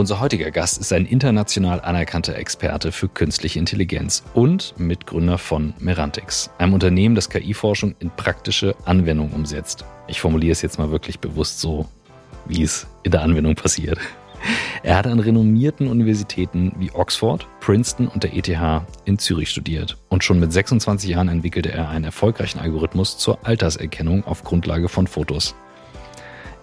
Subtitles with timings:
[0.00, 6.48] Unser heutiger Gast ist ein international anerkannter Experte für künstliche Intelligenz und Mitgründer von Merantix,
[6.56, 9.84] einem Unternehmen, das KI-Forschung in praktische Anwendung umsetzt.
[10.06, 11.86] Ich formuliere es jetzt mal wirklich bewusst so,
[12.46, 13.98] wie es in der Anwendung passiert.
[14.82, 18.48] Er hat an renommierten Universitäten wie Oxford, Princeton und der ETH
[19.04, 19.98] in Zürich studiert.
[20.08, 25.06] Und schon mit 26 Jahren entwickelte er einen erfolgreichen Algorithmus zur Alterserkennung auf Grundlage von
[25.06, 25.54] Fotos.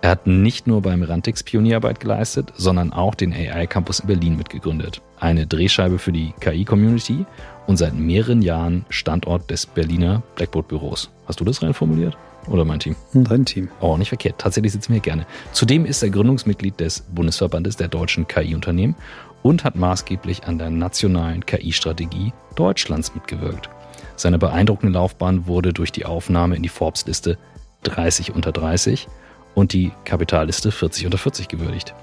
[0.07, 4.37] Er hat nicht nur beim Rantix Pionierarbeit geleistet, sondern auch den AI Campus in Berlin
[4.37, 5.01] mitgegründet.
[5.19, 7.25] Eine Drehscheibe für die KI-Community
[7.65, 11.09] und seit mehreren Jahren Standort des Berliner Blackboard-Büros.
[11.25, 12.17] Hast du das rein formuliert?
[12.47, 12.95] Oder mein Team?
[13.11, 13.67] Dein Team.
[13.81, 14.35] Oh, nicht verkehrt.
[14.37, 15.25] Tatsächlich sitzen wir hier gerne.
[15.51, 18.95] Zudem ist er Gründungsmitglied des Bundesverbandes der deutschen KI-Unternehmen
[19.43, 23.69] und hat maßgeblich an der nationalen KI-Strategie Deutschlands mitgewirkt.
[24.15, 27.37] Seine beeindruckende Laufbahn wurde durch die Aufnahme in die Forbes-Liste
[27.83, 29.09] 30 unter 30
[29.57, 31.95] und die Kapitalliste 40 unter 40 gewürdigt.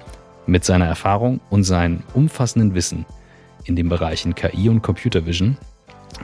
[0.44, 3.06] Mit seiner Erfahrung und seinem umfassenden Wissen
[3.62, 5.56] in den Bereichen KI und Computer Vision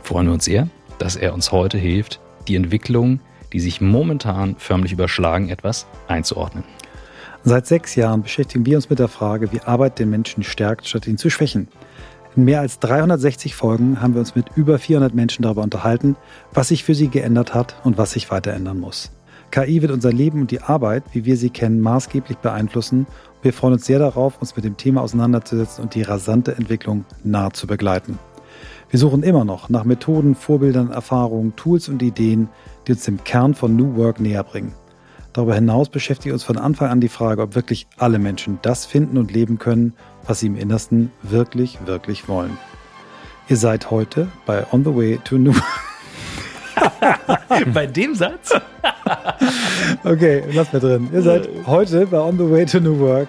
[0.02, 3.20] freuen wir uns sehr, dass er uns heute hilft, die Entwicklungen,
[3.52, 6.64] die sich momentan förmlich überschlagen, etwas einzuordnen.
[7.44, 11.06] Seit sechs Jahren beschäftigen wir uns mit der Frage, wie Arbeit den Menschen stärkt, statt
[11.06, 11.68] ihn zu schwächen.
[12.34, 16.16] In mehr als 360 Folgen haben wir uns mit über 400 Menschen darüber unterhalten,
[16.52, 19.12] was sich für sie geändert hat und was sich weiter ändern muss.
[19.50, 23.06] KI wird unser Leben und die Arbeit, wie wir sie kennen, maßgeblich beeinflussen.
[23.42, 27.50] Wir freuen uns sehr darauf, uns mit dem Thema auseinanderzusetzen und die rasante Entwicklung nah
[27.50, 28.18] zu begleiten.
[28.90, 32.48] Wir suchen immer noch nach Methoden, Vorbildern, Erfahrungen, Tools und Ideen,
[32.86, 34.72] die uns dem Kern von New Work näher bringen.
[35.32, 39.16] Darüber hinaus beschäftigt uns von Anfang an die Frage, ob wirklich alle Menschen das finden
[39.16, 39.94] und leben können,
[40.26, 42.58] was sie im Innersten wirklich, wirklich wollen.
[43.48, 45.89] Ihr seid heute bei On the Way to New Work.
[47.74, 48.52] Bei dem Satz?
[50.04, 51.08] okay, lass mir drin.
[51.12, 53.28] Ihr seid heute bei On the Way to New Work.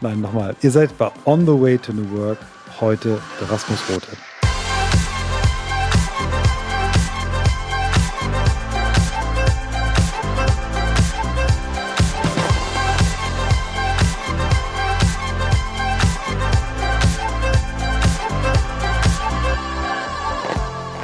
[0.00, 0.54] Nein, nochmal.
[0.62, 2.38] Ihr seid bei On the Way to New Work.
[2.80, 3.18] Heute
[3.48, 4.08] Rasmus Rote.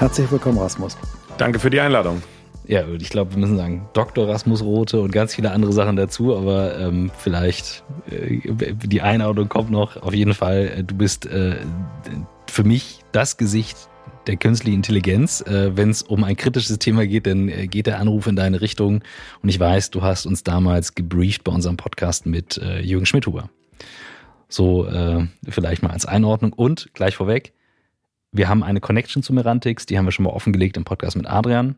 [0.02, 0.96] Herzlich willkommen, Rasmus.
[1.38, 2.22] Danke für die Einladung.
[2.66, 4.28] Ja, ich glaube, wir müssen sagen, Dr.
[4.28, 8.40] Rasmus Rote und ganz viele andere Sachen dazu, aber ähm, vielleicht äh,
[8.86, 9.96] die Einordnung kommt noch.
[9.96, 11.56] Auf jeden Fall, äh, du bist äh,
[12.46, 13.76] für mich das Gesicht
[14.28, 15.40] der künstlichen Intelligenz.
[15.40, 18.60] Äh, Wenn es um ein kritisches Thema geht, dann äh, geht der Anruf in deine
[18.60, 19.02] Richtung.
[19.42, 23.50] Und ich weiß, du hast uns damals gebrieft bei unserem Podcast mit äh, Jürgen Schmidhuber.
[24.48, 26.52] So äh, vielleicht mal als Einordnung.
[26.52, 27.52] Und gleich vorweg,
[28.32, 31.26] wir haben eine Connection zu Merantix, die haben wir schon mal offengelegt im Podcast mit
[31.26, 31.76] Adrian.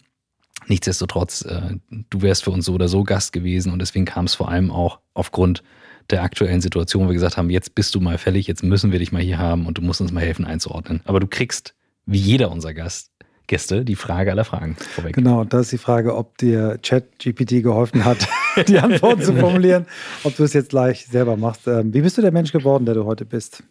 [0.69, 4.35] Nichtsdestotrotz, äh, du wärst für uns so oder so Gast gewesen und deswegen kam es
[4.35, 5.63] vor allem auch aufgrund
[6.11, 8.99] der aktuellen Situation, wo wir gesagt haben, jetzt bist du mal fällig, jetzt müssen wir
[8.99, 11.01] dich mal hier haben und du musst uns mal helfen einzuordnen.
[11.05, 11.75] Aber du kriegst,
[12.07, 13.11] wie jeder unserer Gast,
[13.47, 15.15] Gäste, die Frage aller Fragen vorweg.
[15.15, 18.27] Genau, und da ist die Frage, ob dir Chat-GPT geholfen hat,
[18.69, 19.87] die Antworten zu formulieren,
[20.23, 21.67] ob du es jetzt gleich selber machst.
[21.67, 23.63] Ähm, wie bist du der Mensch geworden, der du heute bist?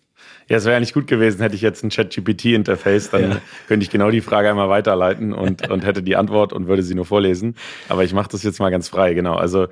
[0.50, 3.42] Ja, es wäre eigentlich gut gewesen, hätte ich jetzt ein Chat-GPT-Interface, dann ja.
[3.68, 6.96] könnte ich genau die Frage einmal weiterleiten und, und hätte die Antwort und würde sie
[6.96, 7.56] nur vorlesen.
[7.90, 9.36] Aber ich mache das jetzt mal ganz frei, genau.
[9.36, 9.68] Also,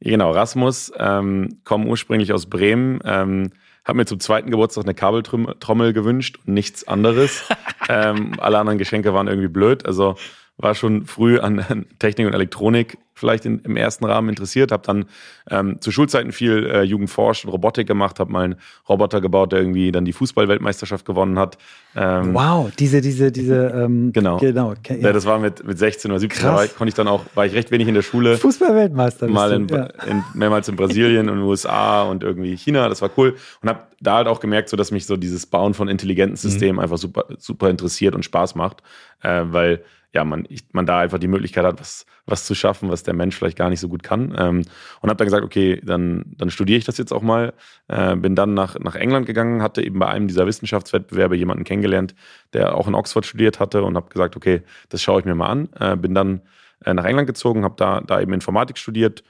[0.00, 3.50] genau, Rasmus, ähm, komme ursprünglich aus Bremen, ähm,
[3.84, 7.44] habe mir zum zweiten Geburtstag eine Kabeltrommel gewünscht und nichts anderes.
[7.88, 9.86] ähm, alle anderen Geschenke waren irgendwie blöd.
[9.86, 10.14] Also
[10.56, 15.04] war schon früh an Technik und Elektronik vielleicht in, im ersten Rahmen interessiert, habe dann
[15.50, 18.56] ähm, zu Schulzeiten viel äh, Jugendforsch und Robotik gemacht, habe mal einen
[18.88, 21.58] Roboter gebaut, der irgendwie dann die Fußballweltmeisterschaft gewonnen hat.
[21.94, 24.38] Ähm, wow, diese, diese, diese, ähm, genau.
[24.38, 24.96] genau ja.
[24.96, 25.12] ja.
[25.12, 27.54] das war mit, mit 16 oder 17, da war, konnte ich dann auch, war ich
[27.54, 28.36] recht wenig in der Schule.
[28.38, 29.28] Fußballweltmeister.
[29.28, 29.86] Mal in, ja.
[30.06, 33.36] in, mehrmals in Brasilien und USA und irgendwie China, das war cool.
[33.60, 36.36] Und habe da halt auch gemerkt, so dass mich so dieses Bauen von intelligenten mhm.
[36.50, 36.80] Systemen mhm.
[36.80, 38.82] einfach super, super interessiert und Spaß macht,
[39.22, 39.82] äh, weil
[40.14, 43.11] ja, man, ich, man da einfach die Möglichkeit hat, was, was zu schaffen, was der
[43.12, 44.34] Mensch vielleicht gar nicht so gut kann.
[44.38, 44.62] Ähm,
[45.00, 47.52] und habe dann gesagt, okay, dann, dann studiere ich das jetzt auch mal.
[47.88, 52.14] Äh, bin dann nach, nach England gegangen, hatte eben bei einem dieser Wissenschaftswettbewerbe jemanden kennengelernt,
[52.52, 55.48] der auch in Oxford studiert hatte und habe gesagt, okay, das schaue ich mir mal
[55.48, 55.68] an.
[55.78, 56.42] Äh, bin dann
[56.84, 59.22] äh, nach England gezogen, habe da, da eben Informatik studiert,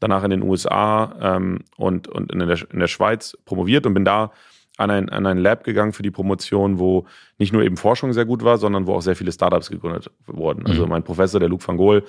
[0.00, 4.04] danach in den USA ähm, und, und in, der, in der Schweiz promoviert und bin
[4.04, 4.32] da
[4.78, 7.06] an ein, an ein Lab gegangen für die Promotion, wo
[7.36, 10.66] nicht nur eben Forschung sehr gut war, sondern wo auch sehr viele Startups gegründet wurden.
[10.66, 10.90] Also mhm.
[10.90, 12.04] mein Professor, der Luc van Gool,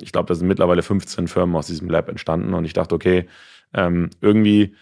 [0.00, 3.26] ich glaube, da sind mittlerweile 15 Firmen aus diesem Lab entstanden und ich dachte, okay,
[3.72, 4.74] ähm, irgendwie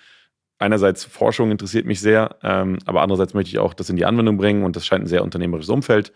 [0.59, 4.37] einerseits Forschung interessiert mich sehr, ähm, aber andererseits möchte ich auch das in die Anwendung
[4.37, 6.12] bringen und das scheint ein sehr unternehmerisches Umfeld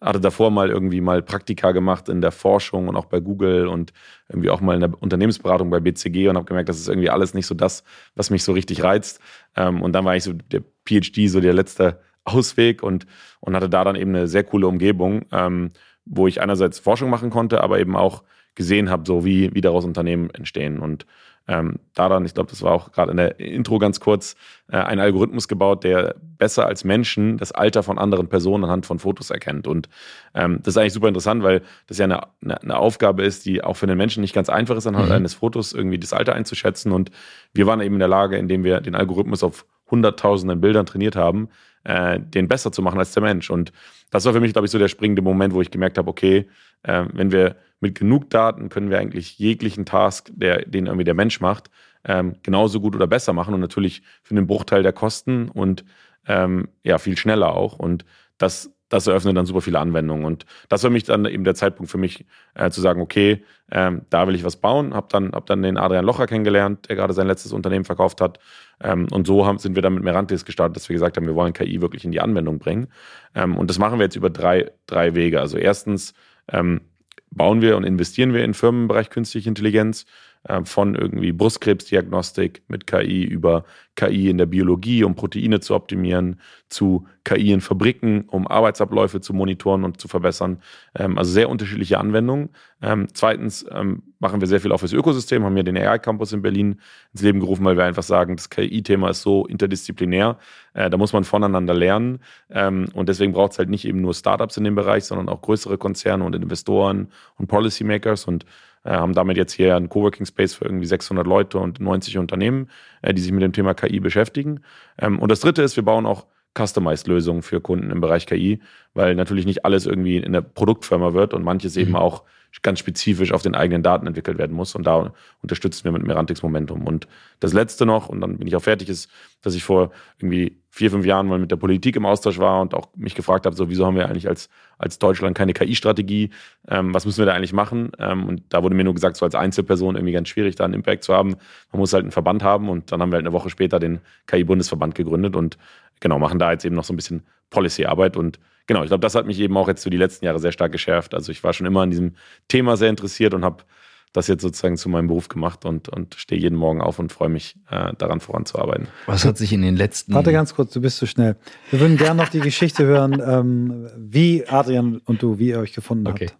[0.00, 3.92] hatte davor mal irgendwie mal Praktika gemacht in der Forschung und auch bei Google und
[4.28, 7.32] irgendwie auch mal in der Unternehmensberatung bei BCG und habe gemerkt, das ist irgendwie alles
[7.32, 7.82] nicht so das,
[8.14, 9.20] was mich so richtig reizt.
[9.56, 13.06] Ähm, und dann war ich so der PhD, so der letzte Ausweg und,
[13.40, 15.70] und hatte da dann eben eine sehr coole Umgebung, ähm,
[16.04, 18.22] wo ich einerseits Forschung machen konnte, aber eben auch
[18.56, 20.80] gesehen habe, so wie, wie daraus Unternehmen entstehen.
[20.80, 21.06] Und
[21.48, 24.34] ähm, da dann, ich glaube, das war auch gerade in der Intro ganz kurz,
[24.68, 28.98] äh, ein Algorithmus gebaut, der besser als Menschen das Alter von anderen Personen anhand von
[28.98, 29.68] Fotos erkennt.
[29.68, 29.88] Und
[30.34, 33.62] ähm, das ist eigentlich super interessant, weil das ja eine, eine, eine, Aufgabe ist, die
[33.62, 35.12] auch für den Menschen nicht ganz einfach ist, anhand mhm.
[35.12, 36.90] eines Fotos irgendwie das Alter einzuschätzen.
[36.90, 37.12] Und
[37.54, 41.48] wir waren eben in der Lage, indem wir den Algorithmus auf hunderttausenden Bildern trainiert haben,
[41.86, 43.48] äh, den besser zu machen als der Mensch.
[43.48, 43.72] Und
[44.10, 46.48] das war für mich, glaube ich, so der springende Moment, wo ich gemerkt habe, okay,
[46.82, 51.14] äh, wenn wir mit genug Daten können wir eigentlich jeglichen Task, der, den irgendwie der
[51.14, 51.70] Mensch macht,
[52.04, 55.84] ähm, genauso gut oder besser machen und natürlich für einen Bruchteil der Kosten und
[56.26, 57.78] ähm, ja, viel schneller auch.
[57.78, 58.04] Und
[58.38, 60.24] das, das eröffnet dann super viele Anwendungen.
[60.24, 64.02] Und das war mich dann eben der Zeitpunkt für mich äh, zu sagen, okay, ähm,
[64.10, 64.94] da will ich was bauen.
[64.94, 68.38] Hab dann, hab dann den Adrian Locher kennengelernt, der gerade sein letztes Unternehmen verkauft hat.
[68.80, 71.34] Ähm, und so haben, sind wir dann mit Merantis gestartet, dass wir gesagt haben, wir
[71.34, 72.88] wollen KI wirklich in die Anwendung bringen.
[73.34, 75.40] Ähm, und das machen wir jetzt über drei, drei Wege.
[75.40, 76.14] Also erstens
[76.52, 76.82] ähm,
[77.30, 80.06] bauen wir und investieren wir in Firmen im Bereich künstliche Intelligenz.
[80.48, 83.64] Äh, von irgendwie Brustkrebsdiagnostik mit KI über
[83.96, 89.32] KI in der Biologie, um Proteine zu optimieren, zu KI in Fabriken, um Arbeitsabläufe zu
[89.34, 90.62] monitoren und zu verbessern.
[90.94, 92.50] Ähm, also sehr unterschiedliche Anwendungen.
[92.80, 96.32] Ähm, zweitens ähm, machen wir sehr viel auch fürs Ökosystem, haben wir den AI Campus
[96.32, 96.80] in Berlin
[97.12, 100.38] ins Leben gerufen, weil wir einfach sagen, das KI-Thema ist so interdisziplinär,
[100.74, 102.20] äh, da muss man voneinander lernen.
[102.48, 105.78] und deswegen braucht es halt nicht eben nur Startups in dem Bereich, sondern auch größere
[105.78, 108.44] Konzerne und Investoren und Policymakers und
[108.92, 112.70] haben damit jetzt hier einen Coworking Space für irgendwie 600 Leute und 90 Unternehmen,
[113.02, 114.60] äh, die sich mit dem Thema KI beschäftigen.
[114.98, 116.26] Ähm, und das dritte ist, wir bauen auch
[116.56, 118.60] Customized-Lösungen für Kunden im Bereich KI,
[118.94, 121.82] weil natürlich nicht alles irgendwie in der Produktfirma wird und manches mhm.
[121.82, 122.22] eben auch
[122.62, 124.74] ganz spezifisch auf den eigenen Daten entwickelt werden muss.
[124.74, 125.12] Und da
[125.42, 126.86] unterstützen wir mit Merantix Momentum.
[126.86, 127.06] Und
[127.40, 129.10] das letzte noch, und dann bin ich auch fertig, ist,
[129.42, 132.74] dass ich vor irgendwie vier, fünf Jahren mal mit der Politik im Austausch war und
[132.74, 134.48] auch mich gefragt habe, so wieso haben wir eigentlich als,
[134.78, 136.30] als Deutschland keine KI-Strategie?
[136.68, 137.92] Ähm, was müssen wir da eigentlich machen?
[137.98, 140.74] Ähm, und da wurde mir nur gesagt, so als Einzelperson irgendwie ganz schwierig, da einen
[140.74, 141.36] Impact zu haben.
[141.72, 144.00] Man muss halt einen Verband haben und dann haben wir halt eine Woche später den
[144.26, 145.56] KI-Bundesverband gegründet und
[146.00, 149.14] genau, machen da jetzt eben noch so ein bisschen Policy-Arbeit und genau, ich glaube, das
[149.14, 151.14] hat mich eben auch jetzt für die letzten Jahre sehr stark geschärft.
[151.14, 152.14] Also ich war schon immer an diesem
[152.48, 153.64] Thema sehr interessiert und habe
[154.12, 157.28] das jetzt sozusagen zu meinem Beruf gemacht und, und stehe jeden Morgen auf und freue
[157.28, 158.88] mich, äh, daran voranzuarbeiten.
[159.04, 160.14] Was hat sich in den letzten.
[160.14, 161.36] Warte ganz kurz, du bist zu schnell.
[161.70, 165.74] Wir würden gerne noch die Geschichte hören, ähm, wie Adrian und du, wie ihr euch
[165.74, 166.28] gefunden okay.
[166.30, 166.38] habt.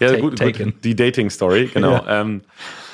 [0.00, 1.92] Ja, Take, gut, gut, die Dating-Story, genau.
[2.06, 2.20] Ja.
[2.20, 2.42] Ähm,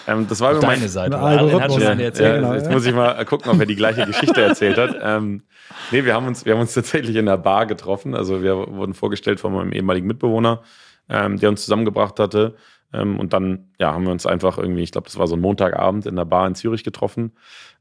[0.07, 1.21] ähm, das war Auf deine Seite.
[1.21, 2.19] Hat schon ja, erzählt.
[2.19, 4.97] Ja, genau, jetzt muss ich mal gucken, ob er die gleiche Geschichte erzählt hat.
[5.03, 5.43] Ähm,
[5.91, 8.15] nee, wir haben, uns, wir haben uns tatsächlich in der Bar getroffen.
[8.15, 10.63] Also wir wurden vorgestellt von meinem ehemaligen Mitbewohner,
[11.09, 12.55] ähm, der uns zusammengebracht hatte.
[12.93, 15.41] Ähm, und dann ja, haben wir uns einfach irgendwie, ich glaube, das war so ein
[15.41, 17.33] Montagabend in der Bar in Zürich getroffen.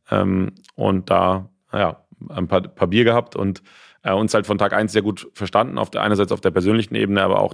[0.09, 3.61] Ähm, und da, ja, ein paar, paar Bier gehabt und
[4.03, 5.77] äh, uns halt von Tag eins sehr gut verstanden.
[5.77, 7.53] Auf der einerseits auf der persönlichen Ebene, aber auch,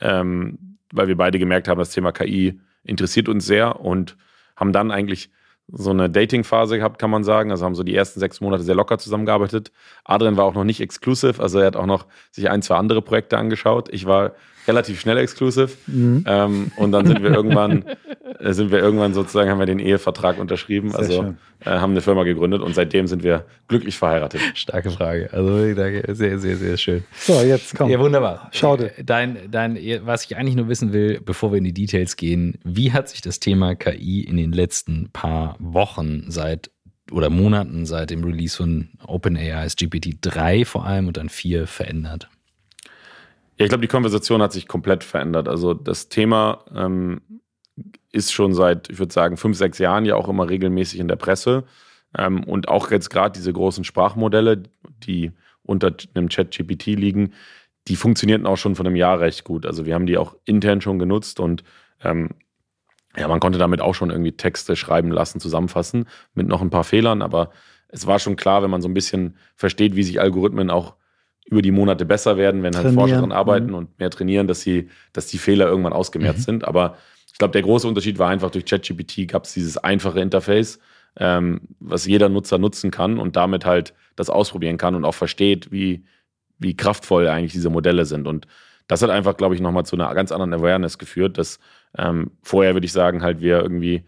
[0.00, 4.16] ähm, weil wir beide gemerkt haben, das Thema KI interessiert uns sehr und
[4.56, 5.30] haben dann eigentlich
[5.68, 7.50] so eine Dating-Phase gehabt, kann man sagen.
[7.50, 9.72] Also haben so die ersten sechs Monate sehr locker zusammengearbeitet.
[10.04, 13.02] Adrian war auch noch nicht exclusive, also er hat auch noch sich ein, zwei andere
[13.02, 13.88] Projekte angeschaut.
[13.90, 14.32] Ich war
[14.66, 15.70] relativ schnell exclusive.
[15.86, 16.24] Mhm.
[16.26, 17.84] Ähm, und dann sind wir irgendwann,
[18.38, 22.00] äh, sind wir irgendwann sozusagen, haben wir den Ehevertrag unterschrieben, sehr also äh, haben eine
[22.00, 24.40] Firma gegründet und seitdem sind wir glücklich verheiratet.
[24.54, 25.30] Starke Frage.
[25.32, 27.04] Also danke, sehr, sehr, sehr schön.
[27.16, 27.90] So, jetzt komm.
[27.90, 28.48] Ja, wunderbar.
[28.52, 28.92] Schau dir.
[29.04, 32.92] Dein, dein, was ich eigentlich nur wissen will, bevor wir in die Details gehen, wie
[32.92, 36.70] hat sich das Thema KI in den letzten paar Wochen seit
[37.10, 42.28] oder Monaten seit dem Release von OpenAI's GPT-3 vor allem und dann 4 verändert?
[43.62, 45.48] Ja, ich glaube, die Konversation hat sich komplett verändert.
[45.48, 47.20] Also das Thema ähm,
[48.10, 51.16] ist schon seit, ich würde sagen, fünf, sechs Jahren ja auch immer regelmäßig in der
[51.16, 51.64] Presse.
[52.18, 54.64] Ähm, und auch jetzt gerade diese großen Sprachmodelle,
[55.04, 55.30] die
[55.62, 57.34] unter einem Chat-GPT liegen,
[57.86, 59.64] die funktionierten auch schon von einem Jahr recht gut.
[59.64, 61.62] Also wir haben die auch intern schon genutzt und
[62.02, 62.30] ähm,
[63.16, 66.84] ja, man konnte damit auch schon irgendwie Texte schreiben lassen, zusammenfassen, mit noch ein paar
[66.84, 67.50] Fehlern, aber
[67.88, 70.94] es war schon klar, wenn man so ein bisschen versteht, wie sich Algorithmen auch
[71.46, 72.94] über die Monate besser werden, wenn halt trainieren.
[72.94, 73.74] Forscher daran arbeiten mhm.
[73.74, 76.44] und mehr trainieren, dass sie, dass die Fehler irgendwann ausgemerzt mhm.
[76.44, 76.64] sind.
[76.64, 76.96] Aber
[77.30, 80.78] ich glaube, der große Unterschied war einfach durch ChatGPT gab es dieses einfache Interface,
[81.16, 85.72] ähm, was jeder Nutzer nutzen kann und damit halt das ausprobieren kann und auch versteht,
[85.72, 86.04] wie,
[86.58, 88.26] wie kraftvoll eigentlich diese Modelle sind.
[88.26, 88.46] Und
[88.86, 91.58] das hat einfach, glaube ich, nochmal zu einer ganz anderen Awareness geführt, dass
[91.98, 94.04] ähm, vorher würde ich sagen, halt wir irgendwie,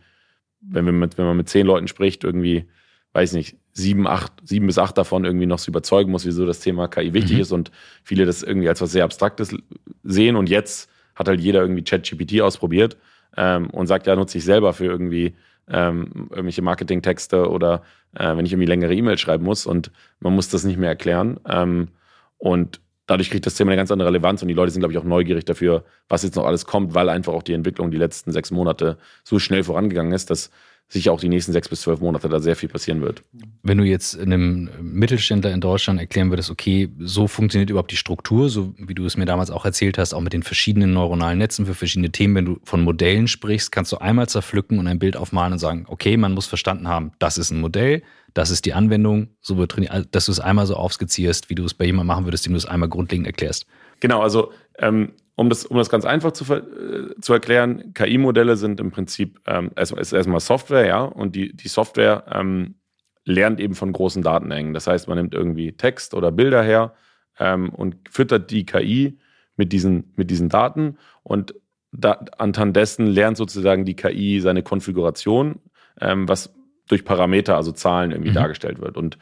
[0.61, 2.69] wenn, wir mit, wenn man mit zehn Leuten spricht, irgendwie
[3.15, 6.61] weiß nicht, sieben, acht, sieben bis acht davon irgendwie noch zu überzeugen muss, wieso das
[6.61, 7.43] Thema KI wichtig mhm.
[7.43, 7.71] ist und
[8.03, 9.57] viele das irgendwie als was sehr Abstraktes
[10.03, 10.37] sehen.
[10.37, 12.97] Und jetzt hat halt jeder irgendwie ChatGPT ausprobiert
[13.37, 15.35] ähm, und sagt, ja, nutze ich selber für irgendwie
[15.69, 17.83] ähm, irgendwelche Marketingtexte oder
[18.15, 21.39] äh, wenn ich irgendwie längere E-Mails schreiben muss und man muss das nicht mehr erklären.
[21.49, 21.89] Ähm,
[22.37, 24.99] und dadurch kriegt das Thema eine ganz andere Relevanz und die Leute sind, glaube ich,
[24.99, 28.33] auch neugierig dafür, was jetzt noch alles kommt, weil einfach auch die Entwicklung die letzten
[28.33, 30.51] sechs Monate so schnell vorangegangen ist, dass
[30.89, 33.23] sicher auch die nächsten sechs bis zwölf Monate da sehr viel passieren wird.
[33.63, 38.49] Wenn du jetzt einem Mittelständler in Deutschland erklären würdest, okay, so funktioniert überhaupt die Struktur,
[38.49, 41.67] so wie du es mir damals auch erzählt hast, auch mit den verschiedenen neuronalen Netzen
[41.67, 45.17] für verschiedene Themen, wenn du von Modellen sprichst, kannst du einmal zerpflücken und ein Bild
[45.17, 48.03] aufmalen und sagen, okay, man muss verstanden haben, das ist ein Modell,
[48.35, 51.55] das ist die Anwendung, so wird trainiert, also, dass du es einmal so aufskizzierst, wie
[51.55, 53.67] du es bei jemandem machen würdest, dem du es einmal grundlegend erklärst.
[54.01, 58.81] Genau, also ähm, um das, um das ganz einfach zu, äh, zu erklären, KI-Modelle sind
[58.81, 62.77] im Prinzip ähm, erstmal, ist erstmal Software, ja, und die, die Software ähm,
[63.25, 64.75] lernt eben von großen Datenmengen.
[64.75, 66.95] Das heißt, man nimmt irgendwie Text oder Bilder her
[67.39, 69.19] ähm, und füttert die KI
[69.57, 71.55] mit diesen, mit diesen Daten und
[71.97, 75.61] da, anhand dessen lernt sozusagen die KI seine Konfiguration,
[76.01, 76.53] ähm, was
[76.89, 78.35] durch Parameter, also Zahlen irgendwie mhm.
[78.35, 78.97] dargestellt wird.
[78.97, 79.19] Und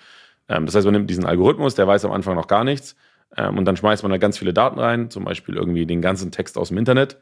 [0.49, 2.97] ähm, das heißt, man nimmt diesen Algorithmus, der weiß am Anfang noch gar nichts,
[3.37, 6.31] ähm, und dann schmeißt man da ganz viele Daten rein, zum Beispiel irgendwie den ganzen
[6.31, 7.19] Text aus dem Internet.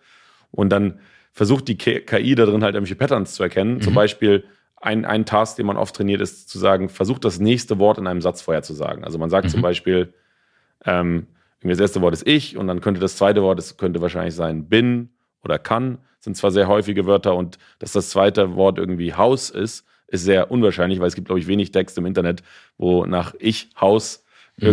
[0.51, 1.01] Und dann
[1.33, 3.75] versucht die KI da drin halt irgendwelche Patterns zu erkennen.
[3.75, 3.83] Mhm.
[3.83, 4.45] Zum Beispiel
[4.77, 8.07] ein, ein Task, den man oft trainiert, ist zu sagen, versucht das nächste Wort in
[8.07, 9.05] einem Satz vorher zu sagen.
[9.05, 9.51] Also man sagt mhm.
[9.51, 10.13] zum Beispiel,
[10.85, 11.27] ähm,
[11.63, 14.69] das erste Wort ist ich und dann könnte das zweite Wort, das könnte wahrscheinlich sein
[14.69, 15.11] bin
[15.45, 15.99] oder kann.
[16.19, 20.51] Sind zwar sehr häufige Wörter und dass das zweite Wort irgendwie Haus ist, ist sehr
[20.51, 22.43] unwahrscheinlich, weil es gibt, glaube ich, wenig Text im Internet,
[22.79, 24.25] wo nach ich Haus
[24.57, 24.67] mhm.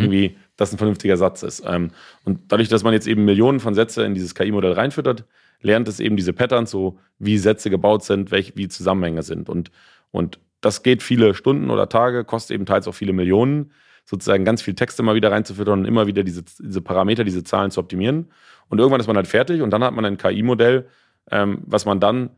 [0.58, 1.64] Das ein vernünftiger Satz ist.
[1.66, 1.92] Ähm,
[2.26, 5.24] und dadurch, dass man jetzt eben Millionen von Sätze in dieses KI-Modell reinfüttert,
[5.62, 9.50] lernt es eben diese Patterns, so wie Sätze gebaut sind, welche, wie Zusammenhänge sind.
[9.50, 9.72] Und,
[10.12, 13.72] und das geht viele Stunden oder Tage, kostet eben teils auch viele Millionen,
[14.06, 17.72] sozusagen ganz viel Text immer wieder reinzufüttern und immer wieder diese, diese Parameter, diese Zahlen
[17.72, 18.32] zu optimieren.
[18.70, 20.88] Und irgendwann ist man halt fertig und dann hat man ein KI-Modell,
[21.32, 22.30] ähm, was man dann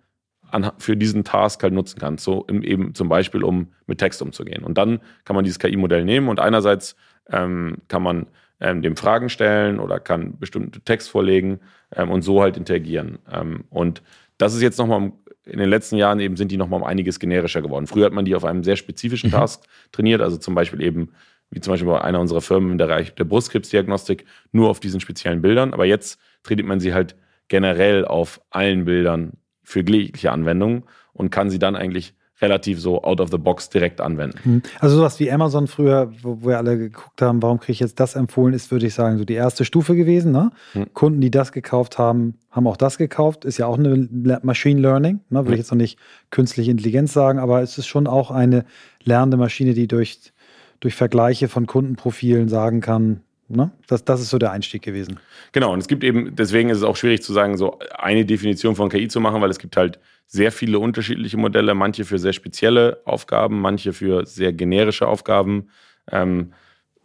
[0.52, 2.18] an, für diesen Task halt nutzen kann.
[2.18, 4.64] So im, eben zum Beispiel, um mit Text umzugehen.
[4.64, 6.96] Und dann kann man dieses KI-Modell nehmen und einerseits
[7.32, 8.28] ähm, kann man
[8.60, 11.60] ähm, dem Fragen stellen oder kann bestimmte Text vorlegen
[11.96, 13.20] ähm, und so halt interagieren.
[13.32, 14.02] Ähm, und
[14.38, 15.12] das ist jetzt nochmal
[15.46, 17.88] in den letzten Jahren eben sind die nochmal um einiges generischer geworden.
[17.88, 19.34] Früher hat man die auf einem sehr spezifischen mhm.
[19.36, 21.12] Task trainiert, also zum Beispiel eben,
[21.50, 25.42] wie zum Beispiel bei einer unserer Firmen im Bereich der Brustkrebsdiagnostik, nur auf diesen speziellen
[25.42, 25.74] Bildern.
[25.74, 27.16] Aber jetzt trainiert man sie halt
[27.48, 29.34] generell auf allen Bildern
[29.64, 30.84] für jegliche Anwendungen
[31.14, 34.40] und kann sie dann eigentlich relativ so out of the box direkt anwenden.
[34.44, 34.62] Hm.
[34.80, 38.16] Also sowas wie Amazon früher, wo wir alle geguckt haben, warum kriege ich jetzt das
[38.16, 40.32] empfohlen, ist, würde ich sagen, so die erste Stufe gewesen.
[40.32, 40.52] Ne?
[40.74, 40.94] Hm.
[40.94, 43.46] Kunden, die das gekauft haben, haben auch das gekauft.
[43.46, 44.08] Ist ja auch eine
[44.42, 45.40] Machine Learning, ne?
[45.40, 45.54] würde hm.
[45.54, 48.66] ich jetzt noch nicht künstliche Intelligenz sagen, aber es ist schon auch eine
[49.04, 50.34] lernende Maschine, die durch,
[50.80, 53.72] durch Vergleiche von Kundenprofilen sagen kann, Ne?
[53.88, 55.20] Das, das ist so der Einstieg gewesen.
[55.52, 58.76] Genau, und es gibt eben, deswegen ist es auch schwierig zu sagen, so eine Definition
[58.76, 62.34] von KI zu machen, weil es gibt halt sehr viele unterschiedliche Modelle, manche für sehr
[62.34, 65.70] spezielle Aufgaben, manche für sehr generische Aufgaben.
[66.12, 66.54] Ähm,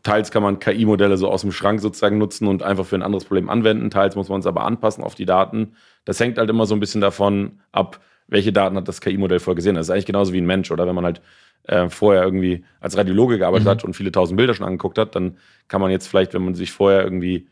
[0.02, 3.24] teils kann man KI-Modelle so aus dem Schrank sozusagen nutzen und einfach für ein anderes
[3.24, 5.76] Problem anwenden, teils muss man es aber anpassen auf die Daten.
[6.04, 9.76] Das hängt halt immer so ein bisschen davon ab, welche Daten hat das KI-Modell vorgesehen.
[9.76, 11.20] Das ist eigentlich genauso wie ein Mensch, oder wenn man halt
[11.64, 13.70] äh, vorher irgendwie als Radiologe gearbeitet mhm.
[13.70, 15.38] hat und viele tausend Bilder schon angeguckt hat, dann
[15.68, 17.48] kann man jetzt vielleicht, wenn man sich vorher irgendwie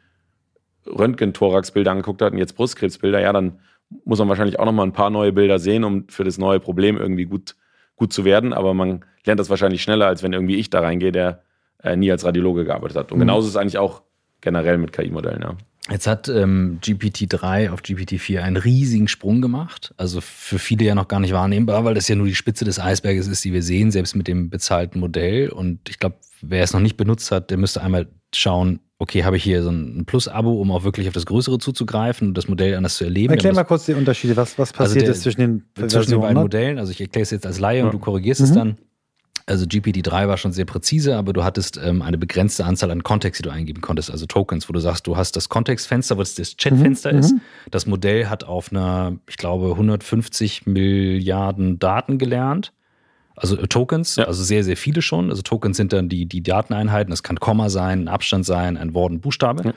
[0.87, 3.61] Röntgen-Thorax-Bilder angeguckt hat und jetzt Brustkrebsbilder, ja, dann
[4.05, 6.97] muss man wahrscheinlich auch nochmal ein paar neue Bilder sehen, um für das neue Problem
[6.97, 7.57] irgendwie gut,
[7.97, 8.53] gut zu werden.
[8.53, 11.43] Aber man lernt das wahrscheinlich schneller, als wenn irgendwie ich da reingehe, der
[11.83, 13.13] äh, nie als Radiologe gearbeitet hat.
[13.13, 13.23] Und mhm.
[13.23, 14.03] genauso ist es eigentlich auch
[14.41, 15.57] generell mit KI-Modellen, ja.
[15.91, 19.93] Jetzt hat ähm, GPT-3 auf GPT-4 einen riesigen Sprung gemacht.
[19.97, 22.79] Also für viele ja noch gar nicht wahrnehmbar, weil das ja nur die Spitze des
[22.79, 25.49] Eisberges ist, die wir sehen, selbst mit dem bezahlten Modell.
[25.49, 29.37] Und ich glaube, wer es noch nicht benutzt hat, der müsste einmal schauen, okay, habe
[29.37, 32.77] ich hier so ein Plus-Abo, um auch wirklich auf das Größere zuzugreifen und das Modell
[32.77, 33.33] anders zu erleben.
[33.33, 34.37] Erklär mal kurz die Unterschiede.
[34.37, 36.43] Was, was also passiert also der, ist zwischen den, zwischen den beiden ne?
[36.43, 36.79] Modellen?
[36.79, 37.85] Also ich erkläre es jetzt als Laie ja.
[37.87, 38.47] und du korrigierst mhm.
[38.47, 38.79] es dann.
[39.47, 43.41] Also GPT-3 war schon sehr präzise, aber du hattest ähm, eine begrenzte Anzahl an Kontext,
[43.41, 46.57] die du eingeben konntest, also Tokens, wo du sagst, du hast das Kontextfenster, was das
[46.57, 47.19] Chatfenster mhm.
[47.19, 47.33] ist.
[47.33, 47.41] Mhm.
[47.71, 52.73] Das Modell hat auf einer, ich glaube, 150 Milliarden Daten gelernt.
[53.35, 54.25] Also äh, Tokens, ja.
[54.25, 55.31] also sehr, sehr viele schon.
[55.31, 57.11] Also Tokens sind dann die, die Dateneinheiten.
[57.11, 59.65] Das kann Komma sein, ein Abstand sein, ein Wort, ein Buchstabe.
[59.65, 59.75] Ja.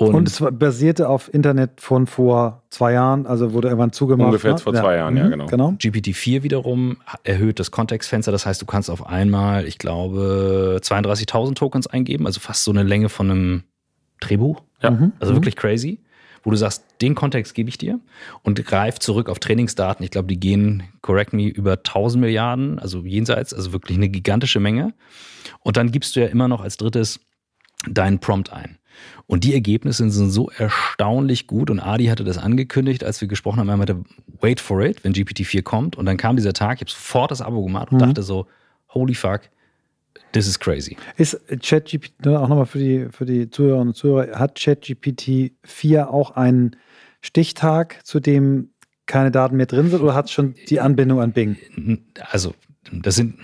[0.00, 4.28] Und, und, es basierte auf Internet von vor zwei Jahren, also wurde irgendwann zugemacht.
[4.28, 4.58] Ungefähr ne?
[4.58, 5.46] vor zwei Jahren, ja, mhm, genau.
[5.46, 5.68] genau.
[5.78, 11.86] GPT-4 wiederum erhöht das Kontextfenster, das heißt, du kannst auf einmal, ich glaube, 32.000 Tokens
[11.86, 13.64] eingeben, also fast so eine Länge von einem
[14.20, 14.62] Drehbuch.
[14.80, 14.92] Ja.
[14.92, 15.12] Mhm.
[15.20, 15.36] Also mhm.
[15.36, 16.00] wirklich crazy.
[16.42, 18.00] wo du sagst, den Kontext gebe ich dir
[18.42, 20.02] und greif zurück auf Trainingsdaten.
[20.02, 24.60] Ich glaube, die gehen, correct me, über 1000 Milliarden, also jenseits, also wirklich eine gigantische
[24.60, 24.94] Menge.
[25.58, 27.20] Und dann gibst du ja immer noch als drittes
[27.86, 28.79] deinen Prompt ein.
[29.30, 31.70] Und die Ergebnisse sind so erstaunlich gut.
[31.70, 33.68] Und Adi hatte das angekündigt, als wir gesprochen haben.
[33.68, 34.02] Er meinte,
[34.40, 35.96] wait for it, wenn GPT-4 kommt.
[35.96, 38.06] Und dann kam dieser Tag, ich habe sofort das Abo gemacht und mhm.
[38.06, 38.48] dachte so,
[38.88, 39.42] holy fuck,
[40.32, 40.96] this is crazy.
[41.16, 46.32] Ist ChatGPT, auch nochmal für die, für die Zuhörerinnen und Zuhörer, hat ChatGPT 4 auch
[46.32, 46.74] einen
[47.20, 48.70] Stichtag, zu dem
[49.06, 51.56] keine Daten mehr drin sind oder hat es schon die Anbindung an Bing?
[52.32, 52.52] Also,
[52.90, 53.36] das sind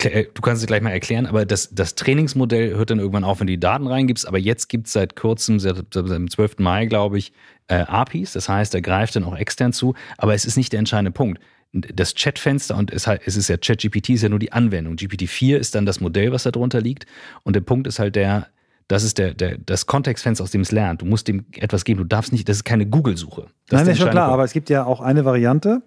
[0.00, 3.46] du kannst es gleich mal erklären, aber das, das Trainingsmodell hört dann irgendwann auf, wenn
[3.46, 4.26] du die Daten reingibst.
[4.26, 6.58] Aber jetzt gibt es seit kurzem, seit, seit dem 12.
[6.58, 7.32] Mai, glaube ich,
[7.68, 8.32] äh, APIs.
[8.32, 9.94] Das heißt, er greift dann auch extern zu.
[10.18, 11.40] Aber es ist nicht der entscheidende Punkt.
[11.72, 14.94] Das Chatfenster und es, es ist ja ChatGPT ist ja nur die Anwendung.
[14.94, 17.06] GPT-4 ist dann das Modell, was da drunter liegt.
[17.42, 18.46] Und der Punkt ist halt der,
[18.86, 21.02] das ist der, der, das Kontextfenster, aus dem es lernt.
[21.02, 21.98] Du musst dem etwas geben.
[21.98, 23.46] Du darfst nicht, das ist keine Google-Suche.
[23.70, 24.34] Nein, das ist schon klar, Punkt.
[24.34, 25.82] aber es gibt ja auch eine Variante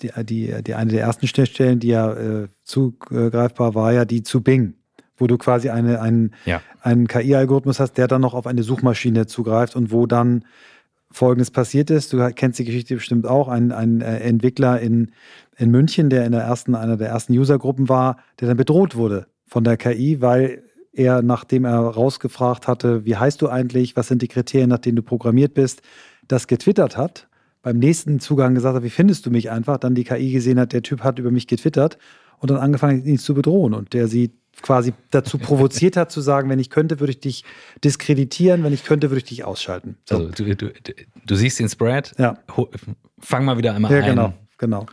[0.00, 4.42] die, die, die eine der ersten Schnittstellen, die ja äh, zugreifbar war, ja die zu
[4.42, 4.74] Bing,
[5.16, 6.60] wo du quasi eine, einen, ja.
[6.82, 10.44] einen KI-Algorithmus hast, der dann noch auf eine Suchmaschine zugreift und wo dann
[11.10, 12.12] Folgendes passiert ist.
[12.12, 13.48] Du kennst die Geschichte bestimmt auch.
[13.48, 15.12] Ein, ein äh, Entwickler in,
[15.56, 19.26] in München, der in der ersten, einer der ersten Usergruppen war, der dann bedroht wurde
[19.46, 20.62] von der KI, weil
[20.92, 24.96] er, nachdem er rausgefragt hatte, wie heißt du eigentlich, was sind die Kriterien, nach denen
[24.96, 25.82] du programmiert bist,
[26.26, 27.28] das getwittert hat
[27.66, 30.72] beim nächsten Zugang gesagt hat, wie findest du mich einfach, dann die KI gesehen hat,
[30.72, 31.98] der Typ hat über mich getwittert
[32.38, 34.30] und dann angefangen, ihn zu bedrohen und der sie
[34.62, 37.44] quasi dazu provoziert hat, zu sagen, wenn ich könnte, würde ich dich
[37.82, 39.96] diskreditieren, wenn ich könnte, würde ich dich ausschalten.
[40.08, 40.16] So.
[40.16, 40.72] Also du, du,
[41.26, 42.38] du, siehst den Spread, ja.
[43.18, 44.04] fang mal wieder einmal ja, ein.
[44.04, 44.86] Ja, genau, genau.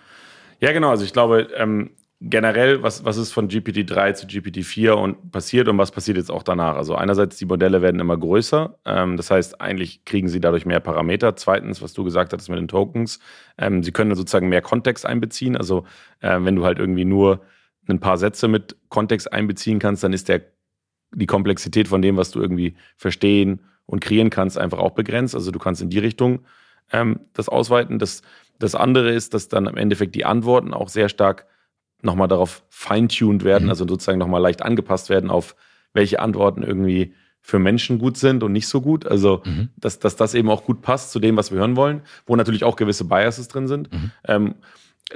[0.59, 0.89] Ja, genau.
[0.89, 1.91] Also ich glaube, ähm,
[2.25, 6.43] generell, was, was ist von GPT-3 zu GPT-4 und passiert und was passiert jetzt auch
[6.43, 6.77] danach?
[6.77, 8.79] Also einerseits, die Modelle werden immer größer.
[8.85, 11.35] Ähm, das heißt, eigentlich kriegen sie dadurch mehr Parameter.
[11.35, 13.19] Zweitens, was du gesagt hattest mit den Tokens,
[13.57, 15.57] ähm, sie können sozusagen mehr Kontext einbeziehen.
[15.57, 15.85] Also
[16.21, 17.41] äh, wenn du halt irgendwie nur
[17.89, 20.43] ein paar Sätze mit Kontext einbeziehen kannst, dann ist der,
[21.13, 25.35] die Komplexität von dem, was du irgendwie verstehen und kreieren kannst, einfach auch begrenzt.
[25.35, 26.45] Also du kannst in die Richtung
[26.93, 27.99] ähm, das ausweiten.
[27.99, 28.21] Das,
[28.59, 31.47] das andere ist, dass dann im Endeffekt die Antworten auch sehr stark
[32.03, 33.69] nochmal darauf feintuned werden, mhm.
[33.69, 35.55] also sozusagen nochmal leicht angepasst werden auf
[35.93, 39.05] welche Antworten irgendwie für Menschen gut sind und nicht so gut.
[39.05, 39.69] Also, mhm.
[39.77, 42.63] dass, dass das eben auch gut passt zu dem, was wir hören wollen, wo natürlich
[42.63, 43.91] auch gewisse Biases drin sind.
[43.91, 44.11] Mhm.
[44.27, 44.55] Ähm,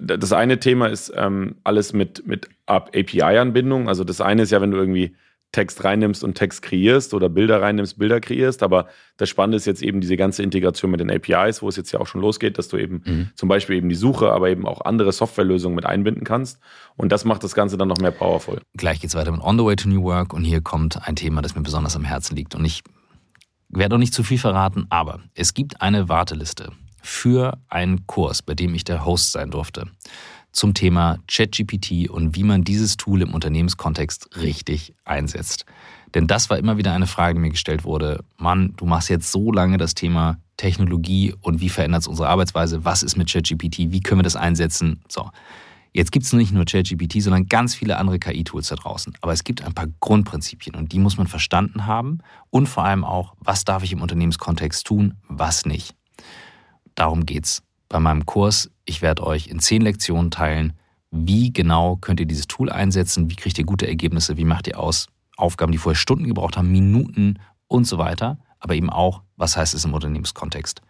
[0.01, 3.87] das eine Thema ist ähm, alles mit, mit API-Anbindung.
[3.87, 5.15] Also das eine ist ja, wenn du irgendwie
[5.51, 8.63] Text reinnimmst und Text kreierst oder Bilder reinnimmst, Bilder kreierst.
[8.63, 11.91] Aber das Spannende ist jetzt eben diese ganze Integration mit den APIs, wo es jetzt
[11.91, 13.29] ja auch schon losgeht, dass du eben mhm.
[13.35, 16.59] zum Beispiel eben die Suche, aber eben auch andere Softwarelösungen mit einbinden kannst.
[16.95, 18.61] Und das macht das Ganze dann noch mehr powerful.
[18.75, 21.41] Gleich geht's weiter mit On the Way to New Work und hier kommt ein Thema,
[21.41, 22.53] das mir besonders am Herzen liegt.
[22.53, 22.83] Und ich
[23.69, 28.53] werde auch nicht zu viel verraten, aber es gibt eine Warteliste für einen Kurs, bei
[28.53, 29.87] dem ich der Host sein durfte
[30.57, 35.65] zum Thema ChatGPT und wie man dieses Tool im Unternehmenskontext richtig einsetzt.
[36.15, 38.23] Denn das war immer wieder eine Frage, die mir gestellt wurde.
[38.37, 42.83] Mann, du machst jetzt so lange das Thema Technologie und wie verändert es unsere Arbeitsweise?
[42.83, 43.91] Was ist mit ChatGPT?
[43.91, 44.99] Wie können wir das einsetzen?
[45.07, 45.29] So.
[45.93, 49.13] Jetzt gibt es nicht nur ChatGPT, sondern ganz viele andere KI-Tools da draußen.
[49.21, 52.17] Aber es gibt ein paar Grundprinzipien und die muss man verstanden haben
[52.49, 55.93] und vor allem auch, was darf ich im Unternehmenskontext tun, was nicht.
[56.95, 58.69] Darum geht's bei meinem Kurs.
[58.85, 60.73] Ich werde euch in zehn Lektionen teilen,
[61.11, 64.79] wie genau könnt ihr dieses Tool einsetzen, wie kriegt ihr gute Ergebnisse, wie macht ihr
[64.79, 69.55] aus Aufgaben, die vorher Stunden gebraucht haben, Minuten und so weiter, aber eben auch, was
[69.55, 70.81] heißt es im Unternehmenskontext.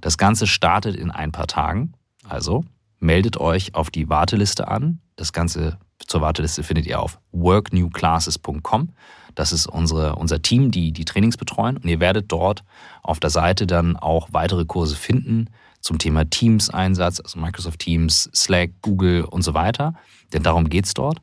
[0.00, 1.92] Das Ganze startet in ein paar Tagen,
[2.28, 2.64] also
[2.98, 5.00] meldet euch auf die Warteliste an.
[5.16, 8.90] Das Ganze zur Warteliste findet ihr auf worknewclasses.com.
[9.34, 11.76] Das ist unsere, unser Team, die die Trainings betreuen.
[11.76, 12.64] Und ihr werdet dort
[13.02, 15.48] auf der Seite dann auch weitere Kurse finden,
[15.82, 19.94] zum Thema Teams-Einsatz, also Microsoft Teams, Slack, Google und so weiter.
[20.32, 21.20] Denn darum geht es dort.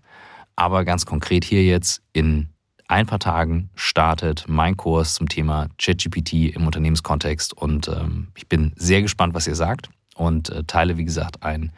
[0.55, 2.49] Aber ganz konkret hier jetzt in
[2.89, 8.73] ein paar Tagen startet mein Kurs zum Thema ChatGPT im Unternehmenskontext und ähm, ich bin
[8.75, 11.71] sehr gespannt, was ihr sagt und äh, teile, wie gesagt, ein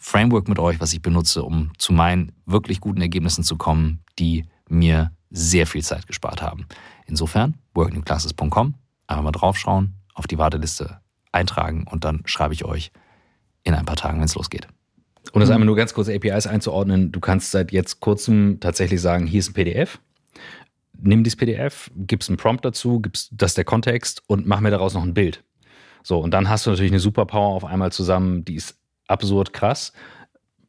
[0.00, 4.46] Framework mit euch, was ich benutze, um zu meinen wirklich guten Ergebnissen zu kommen, die
[4.68, 6.66] mir sehr viel Zeit gespart haben.
[7.06, 8.74] Insofern, workinggclasses.com,
[9.06, 11.03] einfach mal draufschauen, auf die Warteliste
[11.34, 12.92] eintragen und dann schreibe ich euch
[13.62, 14.68] in ein paar Tagen, wenn es losgeht.
[15.32, 17.10] Und das einmal nur ganz kurz APIs einzuordnen.
[17.10, 19.98] Du kannst seit jetzt kurzem tatsächlich sagen, hier ist ein PDF.
[20.96, 24.94] Nimm dieses PDF, gibst einen Prompt dazu, gibst das der Kontext und mach mir daraus
[24.94, 25.42] noch ein Bild.
[26.02, 29.92] So, und dann hast du natürlich eine Superpower auf einmal zusammen, die ist absurd krass.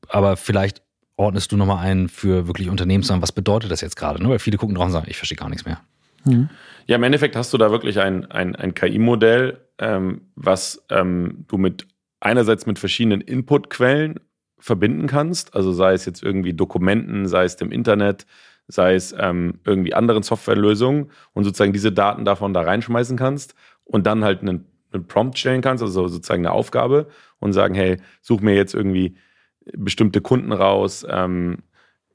[0.08, 0.82] Aber vielleicht
[1.18, 4.22] ordnest du nochmal ein für wirklich Unternehmensnamen, was bedeutet das jetzt gerade?
[4.22, 4.30] Ne?
[4.30, 5.82] Weil viele gucken drauf und sagen, ich verstehe gar nichts mehr.
[6.26, 6.50] Mhm.
[6.88, 11.58] Ja, im Endeffekt hast du da wirklich ein, ein, ein KI-Modell, ähm, was ähm, du
[11.58, 11.88] mit
[12.20, 14.20] einerseits mit verschiedenen Inputquellen
[14.60, 18.26] verbinden kannst, also sei es jetzt irgendwie Dokumenten, sei es dem Internet,
[18.68, 24.08] sei es ähm, irgendwie anderen Softwarelösungen und sozusagen diese Daten davon da reinschmeißen kannst und
[24.08, 27.08] dann halt einen, einen Prompt stellen kannst, also sozusagen eine Aufgabe
[27.40, 29.18] und sagen, hey, such mir jetzt irgendwie
[29.74, 31.60] bestimmte Kunden raus, ähm,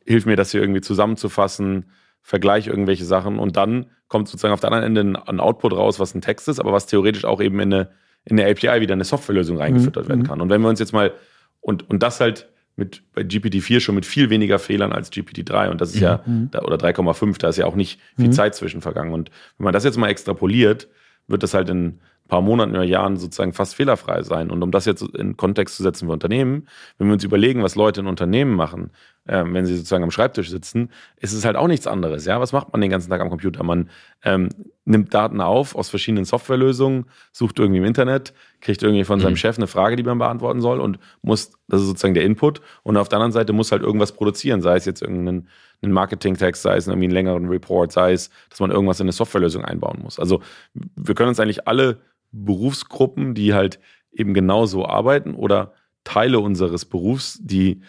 [0.04, 1.90] hilf mir das hier irgendwie zusammenzufassen,
[2.22, 6.14] vergleich irgendwelche Sachen und dann kommt sozusagen auf der anderen Ende ein, Output raus, was
[6.14, 7.90] ein Text ist, aber was theoretisch auch eben in eine,
[8.24, 10.08] in eine API wieder eine Softwarelösung reingefüttert mhm.
[10.08, 10.40] werden kann.
[10.40, 11.12] Und wenn wir uns jetzt mal,
[11.60, 15.80] und, und das halt mit bei GPT-4 schon mit viel weniger Fehlern als GPT-3 und
[15.80, 16.02] das ist mhm.
[16.02, 18.32] ja, da, oder 3,5, da ist ja auch nicht viel mhm.
[18.32, 19.12] Zeit zwischen vergangen.
[19.12, 20.88] Und wenn man das jetzt mal extrapoliert,
[21.30, 24.50] wird das halt in paar Monaten oder Jahren sozusagen fast fehlerfrei sein.
[24.50, 26.66] Und um das jetzt in Kontext zu setzen für Unternehmen,
[26.96, 28.92] wenn wir uns überlegen, was Leute in Unternehmen machen,
[29.26, 32.24] äh, wenn sie sozusagen am Schreibtisch sitzen, ist es halt auch nichts anderes.
[32.24, 33.62] Ja, was macht man den ganzen Tag am Computer?
[33.62, 33.90] Man
[34.24, 34.48] ähm,
[34.86, 39.24] nimmt Daten auf aus verschiedenen Softwarelösungen, sucht irgendwie im Internet, kriegt irgendwie von mhm.
[39.24, 42.62] seinem Chef eine Frage, die man beantworten soll und muss, das ist sozusagen der Input.
[42.82, 45.48] Und auf der anderen Seite muss halt irgendwas produzieren, sei es jetzt irgendein
[45.82, 49.12] einen Marketing-Text, sei es irgendwie einen längeren Report, sei es, dass man irgendwas in eine
[49.12, 50.18] Softwarelösung einbauen muss.
[50.18, 50.40] Also
[50.74, 52.00] wir können uns eigentlich alle
[52.32, 53.80] Berufsgruppen, die halt
[54.12, 55.72] eben genauso arbeiten oder
[56.04, 57.82] Teile unseres Berufs, die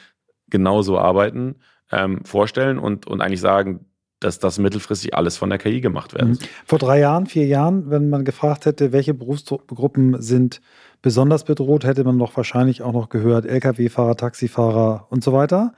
[0.49, 1.56] genauso arbeiten,
[1.91, 3.86] ähm, vorstellen und, und eigentlich sagen,
[4.19, 6.32] dass das mittelfristig alles von der KI gemacht werden.
[6.32, 6.39] Mhm.
[6.65, 10.62] Vor drei Jahren, vier Jahren, wenn man gefragt hätte, welche Berufsgruppen sind
[11.01, 15.73] besonders bedroht, hätte man noch wahrscheinlich auch noch gehört, Lkw-Fahrer, Taxifahrer und so weiter.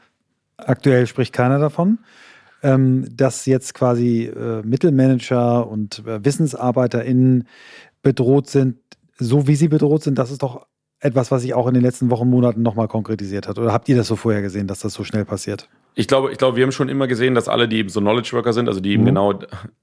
[0.58, 2.00] Aktuell spricht keiner davon.
[2.62, 7.46] Ähm, dass jetzt quasi äh, Mittelmanager und äh, WissensarbeiterInnen
[8.02, 8.78] bedroht sind,
[9.18, 10.66] so wie sie bedroht sind, das ist doch
[11.04, 13.60] etwas, was sich auch in den letzten Wochen, Monaten nochmal konkretisiert hat.
[13.60, 15.68] Oder habt ihr das so vorher gesehen, dass das so schnell passiert?
[15.96, 18.32] Ich glaube, ich glaube, wir haben schon immer gesehen, dass alle, die eben so Knowledge
[18.32, 19.08] Worker sind, also die eben mhm.
[19.08, 19.40] genau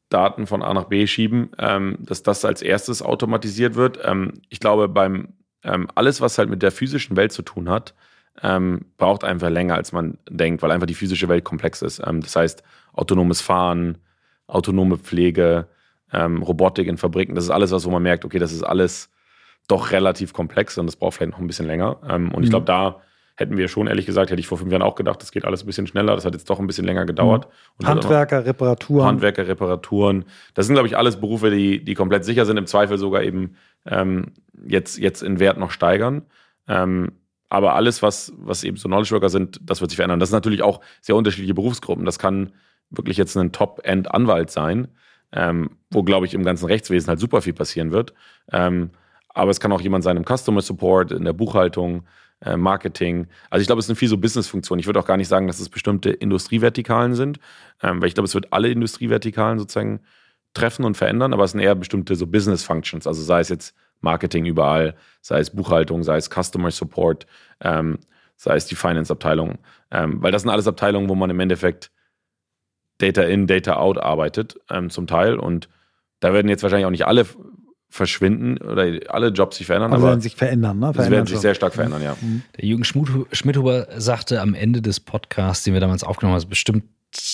[0.08, 3.98] Daten von A nach B schieben, ähm, dass das als erstes automatisiert wird.
[4.02, 7.94] Ähm, ich glaube, beim ähm, alles, was halt mit der physischen Welt zu tun hat,
[8.42, 12.00] ähm, braucht einfach länger, als man denkt, weil einfach die physische Welt komplex ist.
[12.04, 13.98] Ähm, das heißt, autonomes Fahren,
[14.46, 15.68] autonome Pflege,
[16.12, 19.10] ähm, Robotik in Fabriken, das ist alles was, wo man merkt, okay, das ist alles
[19.68, 21.98] doch relativ komplex und das braucht vielleicht noch ein bisschen länger.
[22.08, 22.44] Ähm, und mhm.
[22.44, 23.00] ich glaube, da
[23.36, 25.62] hätten wir schon, ehrlich gesagt, hätte ich vor fünf Jahren auch gedacht, das geht alles
[25.62, 26.14] ein bisschen schneller.
[26.14, 27.48] Das hat jetzt doch ein bisschen länger gedauert.
[27.78, 27.86] Mhm.
[27.86, 29.06] Handwerker, Reparaturen.
[29.06, 30.24] Handwerker, Reparaturen.
[30.54, 33.56] Das sind, glaube ich, alles Berufe, die, die komplett sicher sind, im Zweifel sogar eben
[33.86, 34.32] ähm,
[34.66, 36.22] jetzt, jetzt in Wert noch steigern.
[36.68, 37.12] Ähm,
[37.50, 40.20] aber alles, was, was eben so Knowledge Worker sind, das wird sich verändern.
[40.20, 42.06] Das sind natürlich auch sehr unterschiedliche Berufsgruppen.
[42.06, 42.52] Das kann
[42.90, 44.88] wirklich jetzt ein Top-End-Anwalt sein,
[45.32, 48.14] ähm, wo, glaube ich, im ganzen Rechtswesen halt super viel passieren wird.
[48.52, 48.90] Ähm,
[49.28, 52.04] aber es kann auch jemand sein im Customer Support, in der Buchhaltung,
[52.40, 53.26] äh, Marketing.
[53.50, 54.78] Also ich glaube, es sind viel so Business-Funktionen.
[54.80, 57.40] Ich würde auch gar nicht sagen, dass es bestimmte Industrievertikalen sind,
[57.82, 60.00] ähm, weil ich glaube, es wird alle Industrievertikalen sozusagen
[60.54, 63.06] treffen und verändern, aber es sind eher bestimmte so Business-Functions.
[63.06, 67.26] Also sei es jetzt Marketing überall, sei es Buchhaltung, sei es Customer Support,
[67.60, 67.98] ähm,
[68.36, 69.58] sei es die Finance-Abteilung.
[69.90, 71.90] Ähm, weil das sind alles Abteilungen, wo man im Endeffekt
[72.98, 75.36] Data in, Data out arbeitet, ähm, zum Teil.
[75.36, 75.68] Und
[76.20, 77.26] da werden jetzt wahrscheinlich auch nicht alle
[77.88, 79.92] verschwinden oder alle Jobs sich verändern.
[79.92, 80.92] Aber werden sich verändern, ne?
[80.92, 82.16] Verändern sie werden sich sehr stark verändern, ja.
[82.20, 82.42] Mhm.
[82.56, 86.84] Der Jürgen Schmidhuber sagte am Ende des Podcasts, den wir damals aufgenommen haben, bestimmt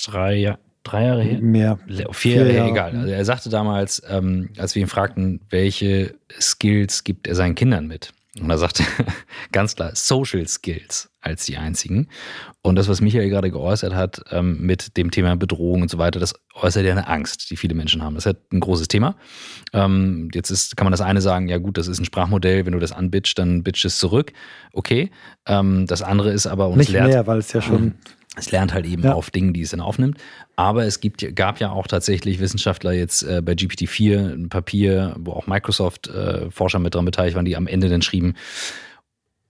[0.06, 1.40] drei, drei Jahre her?
[1.40, 1.78] Mehr.
[1.86, 2.96] Vier, Vier Jahre, Jahre, egal.
[2.96, 7.86] Also er sagte damals, ähm, als wir ihn fragten, welche Skills gibt er seinen Kindern
[7.86, 8.12] mit?
[8.40, 8.84] Und er sagte
[9.52, 12.08] ganz klar Social Skills als die einzigen.
[12.62, 16.20] Und das, was Michael gerade geäußert hat ähm, mit dem Thema Bedrohung und so weiter,
[16.20, 18.14] das äußert ja eine Angst, die viele Menschen haben.
[18.14, 19.16] Das ist halt ein großes Thema.
[19.72, 22.72] Ähm, jetzt ist, kann man das eine sagen, ja gut, das ist ein Sprachmodell, wenn
[22.72, 24.32] du das anbitchst, dann bitch es zurück.
[24.72, 25.10] Okay.
[25.46, 27.94] Ähm, das andere ist aber uns Nicht lehrt, mehr, weil es ja schon
[28.36, 29.14] es lernt halt eben ja.
[29.14, 30.18] auf Dingen, die es dann aufnimmt.
[30.56, 35.32] Aber es gibt, gab ja auch tatsächlich Wissenschaftler jetzt äh, bei GPT-4 ein Papier, wo
[35.32, 38.34] auch Microsoft-Forscher äh, mit dran beteiligt waren, die am Ende dann schrieben,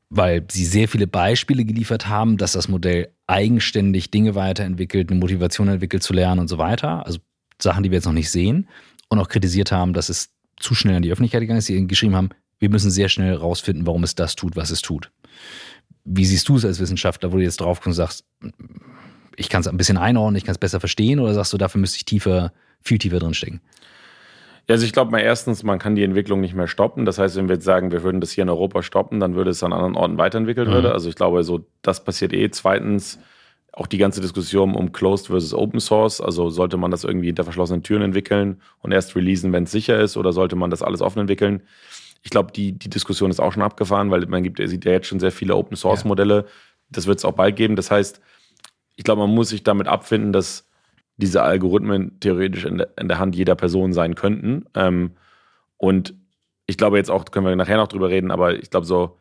[0.09, 5.69] weil sie sehr viele Beispiele geliefert haben, dass das Modell eigenständig Dinge weiterentwickelt, eine Motivation
[5.69, 7.05] entwickelt zu lernen und so weiter.
[7.05, 7.19] Also
[7.61, 8.69] Sachen, die wir jetzt noch nicht sehen.
[9.09, 11.67] Und auch kritisiert haben, dass es zu schnell an die Öffentlichkeit gegangen ist.
[11.67, 15.11] Sie geschrieben haben, wir müssen sehr schnell rausfinden, warum es das tut, was es tut.
[16.07, 18.25] Wie siehst du es als Wissenschaftler, wo du jetzt drauf kommst und sagst,
[19.37, 21.81] ich kann es ein bisschen einordnen, ich kann es besser verstehen, oder sagst du, dafür
[21.81, 23.61] müsste ich tiefer, viel tiefer drinstecken?
[24.69, 27.05] Ja, also ich glaube mal erstens, man kann die Entwicklung nicht mehr stoppen.
[27.05, 29.51] Das heißt, wenn wir jetzt sagen, wir würden das hier in Europa stoppen, dann würde
[29.51, 30.73] es an anderen Orten weiterentwickelt mhm.
[30.73, 30.93] würde.
[30.93, 32.51] Also ich glaube, so das passiert eh.
[32.51, 33.21] Zweitens
[33.73, 36.21] auch die ganze Diskussion um Closed versus Open Source.
[36.21, 40.01] Also sollte man das irgendwie hinter verschlossenen Türen entwickeln und erst releasen, wenn es sicher
[40.01, 41.63] ist, oder sollte man das alles offen entwickeln?
[42.27, 45.07] Ich glaube, die, die Diskussion ist auch schon abgefahren, weil man gibt, sieht ja jetzt
[45.07, 46.47] schon sehr viele Open Source Modelle.
[46.91, 47.77] Das wird es auch bald geben.
[47.77, 48.21] Das heißt,
[48.97, 50.69] ich glaube, man muss sich damit abfinden, dass
[51.19, 54.65] diese Algorithmen theoretisch in der, in der Hand jeder Person sein könnten.
[54.75, 55.13] Ähm,
[55.77, 56.15] und
[56.67, 59.19] ich glaube jetzt auch, können wir nachher noch drüber reden, aber ich glaube so,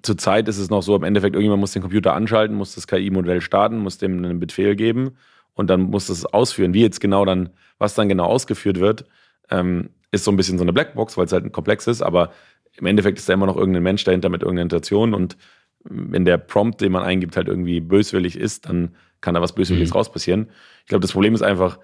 [0.00, 3.42] zurzeit ist es noch so, im Endeffekt, irgendjemand muss den Computer anschalten, muss das KI-Modell
[3.42, 5.18] starten, muss dem einen Befehl geben
[5.52, 6.72] und dann muss das ausführen.
[6.72, 9.04] Wie jetzt genau dann, was dann genau ausgeführt wird,
[9.50, 12.32] ähm, ist so ein bisschen so eine Blackbox, weil es halt ein komplex ist, aber
[12.76, 15.36] im Endeffekt ist da immer noch irgendein Mensch dahinter mit irgendeiner Intention und
[15.84, 19.90] wenn der Prompt, den man eingibt, halt irgendwie böswillig ist, dann kann da was Böswilliges
[19.90, 19.96] mhm.
[19.96, 20.50] raus passieren.
[20.82, 21.78] Ich glaube, das Problem ist einfach,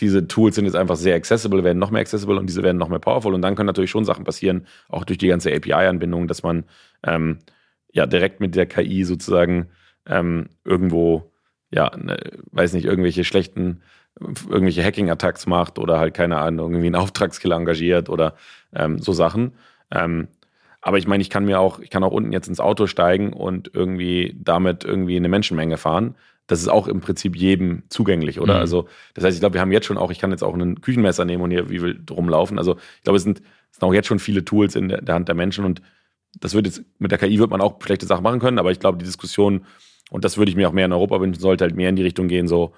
[0.00, 2.88] diese Tools sind jetzt einfach sehr accessible, werden noch mehr accessible und diese werden noch
[2.88, 3.34] mehr powerful.
[3.34, 6.64] Und dann können natürlich schon Sachen passieren, auch durch die ganze API-Anbindung, dass man
[7.04, 7.38] ähm,
[7.92, 9.68] ja direkt mit der KI sozusagen
[10.06, 11.32] ähm, irgendwo,
[11.70, 12.18] ja, ne,
[12.50, 13.82] weiß nicht, irgendwelche schlechten,
[14.20, 18.34] irgendwelche Hacking-Attacks macht oder halt, keine Ahnung, irgendwie einen Auftragskiller engagiert oder
[18.74, 19.52] ähm, so Sachen.
[19.90, 20.28] Ähm,
[20.80, 23.32] aber ich meine, ich kann mir auch, ich kann auch unten jetzt ins Auto steigen
[23.32, 28.54] und irgendwie damit irgendwie eine Menschenmenge fahren das ist auch im Prinzip jedem zugänglich, oder?
[28.54, 28.60] Mhm.
[28.60, 30.80] Also, das heißt, ich glaube, wir haben jetzt schon auch, ich kann jetzt auch ein
[30.80, 32.58] Küchenmesser nehmen und hier wie will rumlaufen.
[32.58, 33.38] Also, ich glaube, es sind,
[33.70, 35.82] es sind auch jetzt schon viele Tools in der, der Hand der Menschen und
[36.40, 38.80] das wird jetzt, mit der KI wird man auch schlechte Sachen machen können, aber ich
[38.80, 39.64] glaube, die Diskussion,
[40.10, 42.02] und das würde ich mir auch mehr in Europa wünschen, sollte halt mehr in die
[42.02, 42.74] Richtung gehen, so,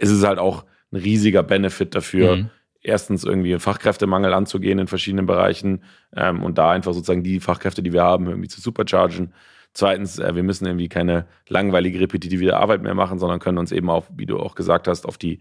[0.00, 2.50] es ist halt auch ein riesiger Benefit dafür, mhm.
[2.82, 5.82] erstens irgendwie Fachkräftemangel anzugehen in verschiedenen Bereichen
[6.16, 9.32] ähm, und da einfach sozusagen die Fachkräfte, die wir haben, irgendwie zu superchargen.
[9.72, 13.88] Zweitens, äh, wir müssen irgendwie keine langweilige, repetitive Arbeit mehr machen, sondern können uns eben
[13.88, 15.40] auf, wie du auch gesagt hast, auf die,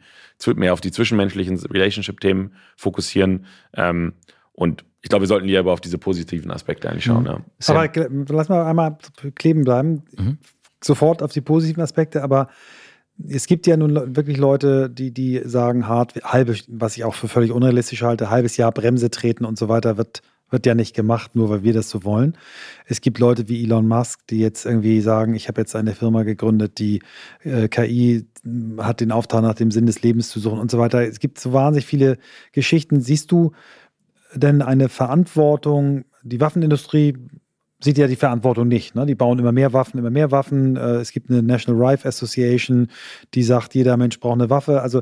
[0.55, 3.45] mehr auf die zwischenmenschlichen Relationship-Themen fokussieren.
[3.73, 4.13] Ähm,
[4.53, 7.23] und ich glaube, wir sollten lieber auf diese positiven Aspekte eigentlich schauen.
[7.23, 7.27] Mhm.
[7.27, 7.41] Ja.
[7.67, 8.97] Aber lass mal einmal
[9.35, 10.03] kleben bleiben.
[10.15, 10.37] Mhm.
[10.81, 12.49] Sofort auf die positiven Aspekte, aber
[13.27, 17.27] es gibt ja nun wirklich Leute, die, die sagen, hart, halbe, was ich auch für
[17.27, 21.35] völlig unrealistisch halte, halbes Jahr Bremse treten und so weiter wird wird ja nicht gemacht,
[21.35, 22.37] nur weil wir das so wollen.
[22.85, 26.23] Es gibt Leute wie Elon Musk, die jetzt irgendwie sagen, ich habe jetzt eine Firma
[26.23, 27.01] gegründet, die
[27.43, 28.25] äh, KI
[28.77, 31.07] hat den Auftrag nach dem Sinn des Lebens zu suchen und so weiter.
[31.07, 32.17] Es gibt so wahnsinnig viele
[32.51, 33.01] Geschichten.
[33.01, 33.51] Siehst du
[34.33, 36.05] denn eine Verantwortung?
[36.23, 37.15] Die Waffenindustrie
[37.81, 38.95] sieht ja die Verantwortung nicht.
[38.95, 39.05] Ne?
[39.05, 40.75] Die bauen immer mehr Waffen, immer mehr Waffen.
[40.75, 42.89] Äh, es gibt eine National Rifle Association,
[43.33, 44.81] die sagt, jeder Mensch braucht eine Waffe.
[44.81, 45.01] Also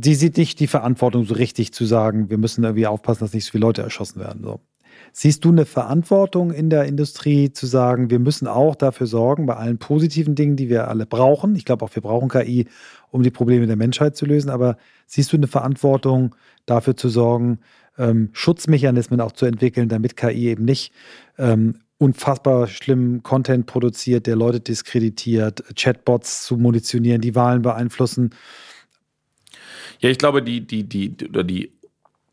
[0.00, 3.44] sie sieht nicht die Verantwortung so richtig zu sagen, wir müssen irgendwie aufpassen, dass nicht
[3.44, 4.42] so viele Leute erschossen werden.
[4.42, 4.60] So.
[5.12, 9.56] Siehst du eine Verantwortung in der Industrie zu sagen, wir müssen auch dafür sorgen, bei
[9.56, 12.66] allen positiven Dingen, die wir alle brauchen, ich glaube auch, wir brauchen KI,
[13.10, 16.34] um die Probleme der Menschheit zu lösen, aber siehst du eine Verantwortung
[16.66, 17.60] dafür zu sorgen,
[17.98, 20.92] ähm, Schutzmechanismen auch zu entwickeln, damit KI eben nicht
[21.38, 28.30] ähm, unfassbar schlimmen Content produziert, der Leute diskreditiert, Chatbots zu munitionieren, die Wahlen beeinflussen
[30.00, 31.72] ja, ich glaube, die, die, die, oder die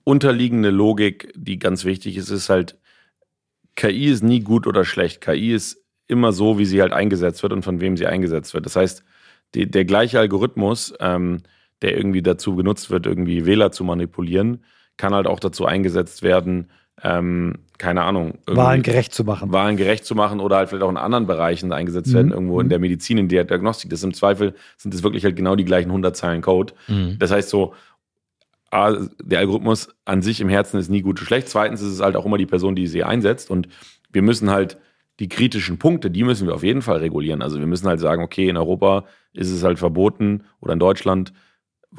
[0.03, 2.77] unterliegende Logik, die ganz wichtig ist, ist halt,
[3.75, 5.21] KI ist nie gut oder schlecht.
[5.21, 8.65] KI ist immer so, wie sie halt eingesetzt wird und von wem sie eingesetzt wird.
[8.65, 9.03] Das heißt,
[9.55, 11.43] die, der gleiche Algorithmus, ähm,
[11.81, 14.63] der irgendwie dazu genutzt wird, irgendwie Wähler zu manipulieren,
[15.01, 16.69] kann halt auch dazu eingesetzt werden,
[17.03, 18.37] ähm, keine Ahnung.
[18.45, 19.51] Wahlen gerecht zu machen.
[19.51, 22.13] Wahlen gerecht zu machen oder halt vielleicht auch in anderen Bereichen eingesetzt mhm.
[22.13, 22.69] werden, irgendwo in mhm.
[22.69, 23.89] der Medizin, in der Diagnostik.
[23.89, 26.73] Das ist im Zweifel, sind das wirklich halt genau die gleichen 100 Zeilen Code.
[26.87, 27.15] Mhm.
[27.17, 27.73] Das heißt so,
[28.69, 31.49] A, der Algorithmus an sich im Herzen ist nie gut oder schlecht.
[31.49, 33.49] Zweitens ist es halt auch immer die Person, die sie einsetzt.
[33.49, 33.67] Und
[34.11, 34.77] wir müssen halt
[35.19, 37.41] die kritischen Punkte, die müssen wir auf jeden Fall regulieren.
[37.41, 41.33] Also wir müssen halt sagen, okay, in Europa ist es halt verboten oder in Deutschland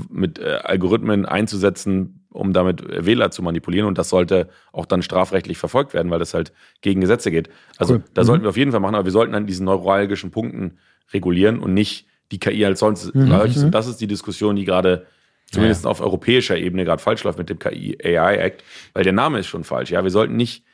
[0.09, 3.87] mit äh, Algorithmen einzusetzen, um damit Wähler zu manipulieren.
[3.87, 7.49] Und das sollte auch dann strafrechtlich verfolgt werden, weil das halt gegen Gesetze geht.
[7.79, 8.03] Also cool.
[8.15, 8.27] da mhm.
[8.27, 10.79] sollten wir auf jeden Fall machen, aber wir sollten an diesen neuralgischen Punkten
[11.13, 13.15] regulieren und nicht die KI als sonst.
[13.15, 13.33] Mhm.
[13.33, 15.07] Und das ist die Diskussion, die gerade
[15.51, 15.91] zumindest ja.
[15.91, 18.65] auf europäischer Ebene gerade falsch läuft mit dem KI AI Act,
[18.95, 19.91] weil der Name ist schon falsch.
[19.91, 20.65] Ja, wir sollten nicht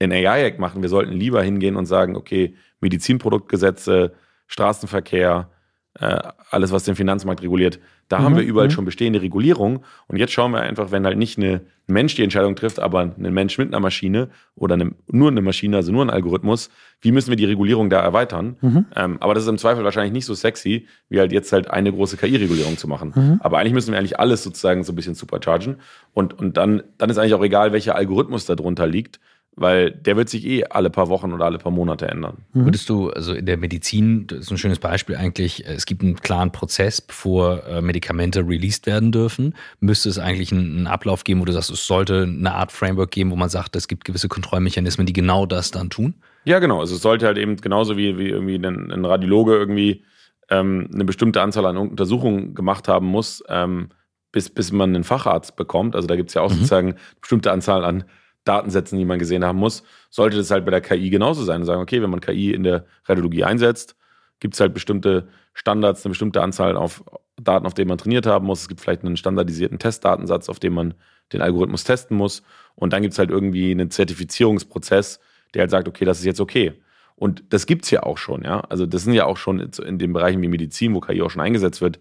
[0.00, 4.14] ein AI Act machen, wir sollten lieber hingehen und sagen, okay, Medizinproduktgesetze,
[4.46, 5.50] Straßenverkehr,
[5.96, 7.78] alles, was den Finanzmarkt reguliert,
[8.08, 8.24] da mhm.
[8.24, 8.72] haben wir überall mhm.
[8.72, 9.84] schon bestehende Regulierung.
[10.08, 13.00] Und jetzt schauen wir einfach, wenn halt nicht eine, ein Mensch die Entscheidung trifft, aber
[13.02, 17.12] ein Mensch mit einer Maschine oder eine, nur eine Maschine, also nur ein Algorithmus, wie
[17.12, 18.56] müssen wir die Regulierung da erweitern?
[18.60, 18.86] Mhm.
[18.96, 21.92] Ähm, aber das ist im Zweifel wahrscheinlich nicht so sexy, wie halt jetzt halt eine
[21.92, 23.12] große KI-Regulierung zu machen.
[23.14, 23.40] Mhm.
[23.40, 25.76] Aber eigentlich müssen wir eigentlich alles sozusagen so ein bisschen superchargen.
[26.12, 29.20] Und, und dann, dann ist eigentlich auch egal, welcher Algorithmus da drunter liegt
[29.56, 32.38] weil der wird sich eh alle paar Wochen oder alle paar Monate ändern.
[32.52, 32.64] Mhm.
[32.64, 36.16] Würdest du, also in der Medizin, das ist ein schönes Beispiel eigentlich, es gibt einen
[36.16, 39.54] klaren Prozess, bevor äh, Medikamente released werden dürfen.
[39.80, 43.30] Müsste es eigentlich einen, Ablauf geben, wo du sagst, es sollte eine Art Framework geben,
[43.30, 46.14] wo man sagt, es gibt gewisse Kontrollmechanismen, die genau das dann tun?
[46.44, 46.80] Ja, genau.
[46.80, 50.04] Also es sollte halt eben genauso wie, wie irgendwie ein, ein Radiologe irgendwie
[50.50, 53.88] ähm, eine bestimmte Anzahl an Untersuchungen gemacht haben muss, ähm,
[54.30, 55.94] bis, bis man einen Facharzt bekommt.
[55.94, 56.56] Also da gibt es ja auch mhm.
[56.56, 58.04] sozusagen eine bestimmte Anzahl an
[58.44, 61.66] Datensätzen, die man gesehen haben muss, sollte das halt bei der KI genauso sein und
[61.66, 63.96] sagen, okay, wenn man KI in der Radiologie einsetzt,
[64.40, 67.04] gibt es halt bestimmte Standards, eine bestimmte Anzahl auf
[67.40, 68.62] Daten, auf denen man trainiert haben muss.
[68.62, 70.94] Es gibt vielleicht einen standardisierten Testdatensatz, auf dem man
[71.32, 72.42] den Algorithmus testen muss.
[72.74, 75.20] Und dann gibt es halt irgendwie einen Zertifizierungsprozess,
[75.54, 76.74] der halt sagt, okay, das ist jetzt okay.
[77.16, 78.60] Und das gibt es ja auch schon, ja.
[78.60, 81.42] Also das sind ja auch schon in den Bereichen wie Medizin, wo KI auch schon
[81.42, 82.00] eingesetzt wird,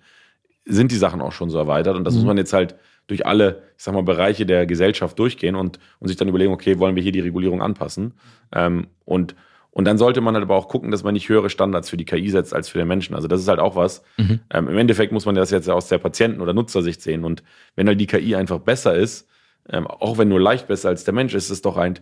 [0.66, 1.96] sind die Sachen auch schon so erweitert.
[1.96, 2.22] Und das mhm.
[2.22, 2.76] muss man jetzt halt
[3.08, 6.80] durch alle, ich sag mal, Bereiche der Gesellschaft durchgehen und, und sich dann überlegen, okay,
[6.80, 8.14] wollen wir hier die Regulierung anpassen?
[8.54, 9.36] Ähm, und,
[9.72, 12.06] und dann sollte man halt aber auch gucken, dass man nicht höhere Standards für die
[12.06, 13.16] KI setzt als für den Menschen.
[13.16, 14.04] Also das ist halt auch was.
[14.18, 14.40] Mhm.
[14.52, 17.26] Ähm, Im Endeffekt muss man das jetzt aus der Patienten- oder Nutzersicht sehen.
[17.26, 17.44] Und
[17.76, 19.28] wenn halt die KI einfach besser ist,
[19.70, 22.00] ähm, auch wenn nur leicht besser als der Mensch, ist es doch ein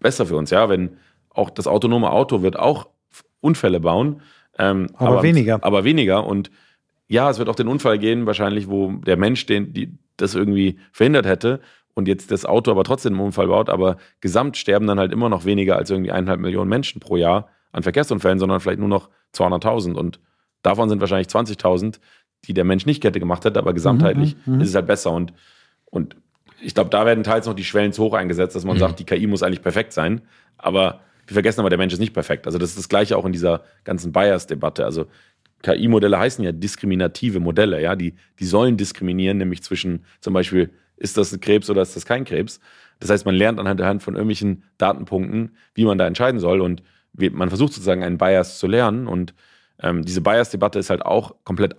[0.00, 0.68] besser für uns, ja.
[0.68, 0.96] Wenn
[1.30, 2.88] auch das autonome Auto wird auch
[3.40, 4.22] Unfälle bauen.
[4.58, 5.58] Ähm, aber, aber, weniger.
[5.62, 6.26] Aber weniger.
[6.26, 6.50] Und
[7.06, 10.78] ja, es wird auch den Unfall gehen, wahrscheinlich, wo der Mensch den, die, das irgendwie
[10.92, 11.60] verhindert hätte
[11.94, 15.28] und jetzt das Auto aber trotzdem einen Unfall baut, aber gesamt sterben dann halt immer
[15.28, 19.08] noch weniger als irgendwie eineinhalb Millionen Menschen pro Jahr an Verkehrsunfällen, sondern vielleicht nur noch
[19.34, 20.20] 200.000 und
[20.62, 21.98] davon sind wahrscheinlich 20.000,
[22.44, 25.12] die der Mensch nicht hätte gemacht hätte, aber gesamtheitlich mhm, mhm, ist es halt besser
[25.12, 25.32] und,
[25.86, 26.16] und
[26.60, 28.80] ich glaube, da werden teils noch die Schwellen zu hoch eingesetzt, dass man mhm.
[28.80, 30.22] sagt, die KI muss eigentlich perfekt sein,
[30.56, 32.46] aber wir vergessen aber, der Mensch ist nicht perfekt.
[32.46, 34.86] Also das ist das Gleiche auch in dieser ganzen Bias-Debatte.
[34.86, 35.06] Also
[35.62, 41.16] KI-Modelle heißen ja diskriminative Modelle, ja, die, die sollen diskriminieren, nämlich zwischen zum Beispiel, ist
[41.16, 42.60] das ein Krebs oder ist das kein Krebs?
[43.00, 47.48] Das heißt, man lernt anhand von irgendwelchen Datenpunkten, wie man da entscheiden soll und man
[47.48, 49.34] versucht sozusagen einen Bias zu lernen und
[49.80, 51.74] ähm, diese Bias-Debatte ist halt auch komplett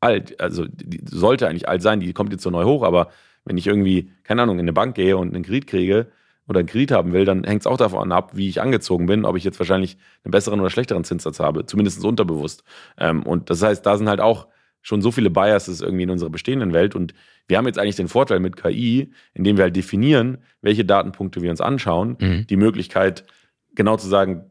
[0.00, 3.10] alt, also die sollte eigentlich alt sein, die kommt jetzt so neu hoch, aber
[3.44, 6.06] wenn ich irgendwie, keine Ahnung, in eine Bank gehe und einen Kredit kriege,
[6.48, 9.24] oder einen Kredit haben will, dann hängt es auch davon ab, wie ich angezogen bin,
[9.24, 12.64] ob ich jetzt wahrscheinlich einen besseren oder schlechteren Zinssatz habe, zumindest unterbewusst.
[12.98, 14.48] Ähm, und das heißt, da sind halt auch
[14.82, 16.94] schon so viele Biases irgendwie in unserer bestehenden Welt.
[16.94, 17.14] Und
[17.48, 21.50] wir haben jetzt eigentlich den Vorteil mit KI, indem wir halt definieren, welche Datenpunkte wir
[21.50, 22.46] uns anschauen, mhm.
[22.46, 23.24] die Möglichkeit,
[23.74, 24.44] genau zu sagen,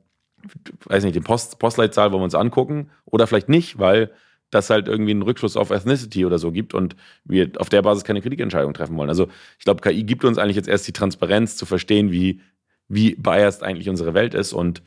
[0.86, 4.12] weiß nicht, den Post, Postleitzahl wollen wir uns angucken oder vielleicht nicht, weil
[4.54, 8.04] das halt irgendwie einen Rückschluss auf Ethnicity oder so gibt und wir auf der Basis
[8.04, 9.10] keine Kritikentscheidung treffen wollen.
[9.10, 12.42] Also ich glaube, KI gibt uns eigentlich jetzt erst die Transparenz zu verstehen, wie,
[12.88, 14.82] wie biased eigentlich unsere Welt ist und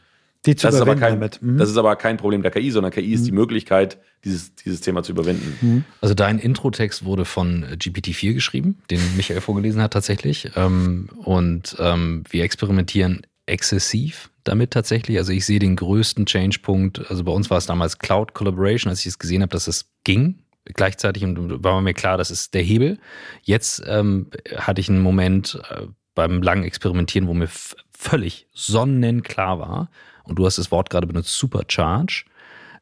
[0.46, 1.42] die zu das, ist aber kein, damit.
[1.42, 1.58] Mhm.
[1.58, 3.38] das ist aber kein Problem der KI, sondern KI ist die mhm.
[3.38, 5.56] Möglichkeit, dieses, dieses Thema zu überwinden.
[5.60, 5.84] Mhm.
[6.00, 10.50] Also dein Intro-Text wurde von GPT-4 geschrieben, den Michael vorgelesen hat tatsächlich.
[10.54, 15.18] Ähm, und ähm, wir experimentieren exzessiv damit tatsächlich.
[15.18, 17.10] Also ich sehe den größten Change-Punkt.
[17.10, 19.90] Also bei uns war es damals Cloud Collaboration, als ich es gesehen habe, dass es
[20.04, 20.40] ging.
[20.64, 22.98] Gleichzeitig war mir klar, das ist der Hebel.
[23.42, 27.48] Jetzt ähm, hatte ich einen Moment äh, beim langen Experimentieren, wo mir
[27.92, 29.90] völlig sonnenklar war,
[30.24, 32.24] und du hast das Wort gerade benutzt, Supercharge.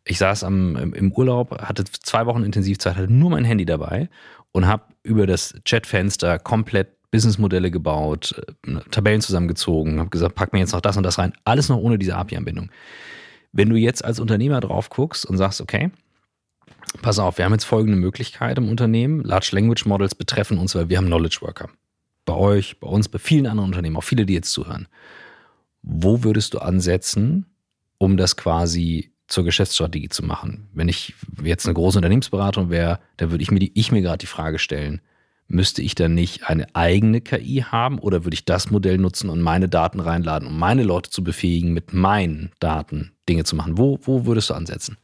[0.06, 4.08] Ich saß am, im Urlaub, hatte zwei Wochen Intensivzeit, hatte nur mein Handy dabei
[4.52, 8.34] und habe über das Chatfenster komplett Businessmodelle gebaut,
[8.66, 11.32] äh, Tabellen zusammengezogen, habe gesagt, pack mir jetzt noch das und das rein.
[11.44, 12.70] Alles noch ohne diese API-Anbindung.
[13.52, 15.92] Wenn du jetzt als Unternehmer drauf guckst und sagst, okay,
[17.02, 19.22] pass auf, wir haben jetzt folgende Möglichkeit im Unternehmen.
[19.22, 21.68] Large Language Models betreffen uns, weil wir haben Knowledge Worker.
[22.24, 24.88] Bei euch, bei uns, bei vielen anderen Unternehmen, auch viele, die jetzt zuhören.
[25.82, 27.46] Wo würdest du ansetzen,
[27.98, 30.66] um das quasi zur Geschäftsstrategie zu machen?
[30.72, 34.26] Wenn ich jetzt eine große Unternehmensberatung wäre, dann würde ich mir, ich mir gerade die
[34.26, 35.00] Frage stellen,
[35.48, 39.40] müsste ich dann nicht eine eigene KI haben oder würde ich das Modell nutzen und
[39.40, 43.78] meine Daten reinladen, um meine Leute zu befähigen, mit meinen Daten Dinge zu machen?
[43.78, 44.96] Wo, wo würdest du ansetzen?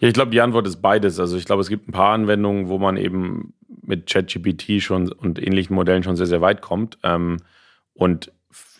[0.00, 1.18] Ja, ich glaube, die Antwort ist beides.
[1.18, 5.44] Also ich glaube, es gibt ein paar Anwendungen, wo man eben mit ChatGPT schon und
[5.44, 6.98] ähnlichen Modellen schon sehr, sehr weit kommt.
[7.02, 7.38] Ähm,
[7.94, 8.32] und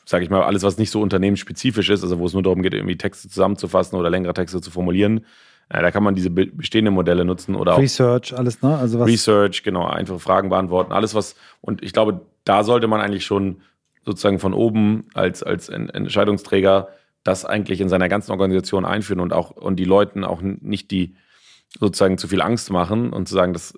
[0.05, 2.75] sage ich mal, alles, was nicht so unternehmensspezifisch ist, also wo es nur darum geht,
[2.75, 5.25] irgendwie Texte zusammenzufassen oder längere Texte zu formulieren,
[5.72, 8.79] ja, da kann man diese bestehenden Modelle nutzen oder auch Research, alles, ne?
[8.79, 11.35] Also was Research, genau, einfache Fragen beantworten, alles was.
[11.61, 13.62] Und ich glaube, da sollte man eigentlich schon
[14.05, 16.88] sozusagen von oben als, als Entscheidungsträger
[17.24, 21.16] das eigentlich in seiner ganzen Organisation einführen und auch und die Leuten auch nicht die
[21.81, 23.74] sozusagen zu viel Angst machen und zu sagen, das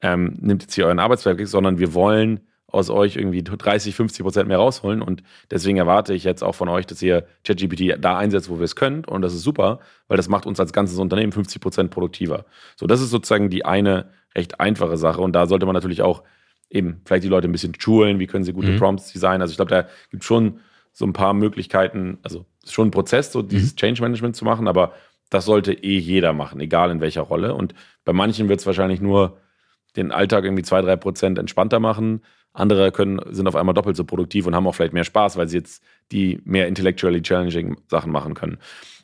[0.00, 4.48] ähm, nimmt jetzt hier euren Arbeitswerk, sondern wir wollen aus euch irgendwie 30, 50 Prozent
[4.48, 5.02] mehr rausholen.
[5.02, 8.64] Und deswegen erwarte ich jetzt auch von euch, dass ihr ChatGPT da einsetzt, wo wir
[8.64, 9.08] es könnt.
[9.08, 12.44] Und das ist super, weil das macht uns als ganzes Unternehmen 50 Prozent produktiver.
[12.76, 15.20] So, das ist sozusagen die eine recht einfache Sache.
[15.20, 16.22] Und da sollte man natürlich auch
[16.68, 18.78] eben vielleicht die Leute ein bisschen schulen, wie können sie gute mhm.
[18.78, 19.42] Prompts designen.
[19.42, 20.60] Also ich glaube, da gibt es schon
[20.92, 23.76] so ein paar Möglichkeiten, also es ist schon ein Prozess, so dieses mhm.
[23.76, 24.92] Change Management zu machen, aber
[25.30, 27.54] das sollte eh jeder machen, egal in welcher Rolle.
[27.54, 27.74] Und
[28.04, 29.38] bei manchen wird es wahrscheinlich nur
[29.96, 32.22] den Alltag irgendwie zwei, drei Prozent entspannter machen.
[32.56, 35.48] Andere können, sind auf einmal doppelt so produktiv und haben auch vielleicht mehr Spaß, weil
[35.48, 38.58] sie jetzt die mehr intellectually challenging Sachen machen können.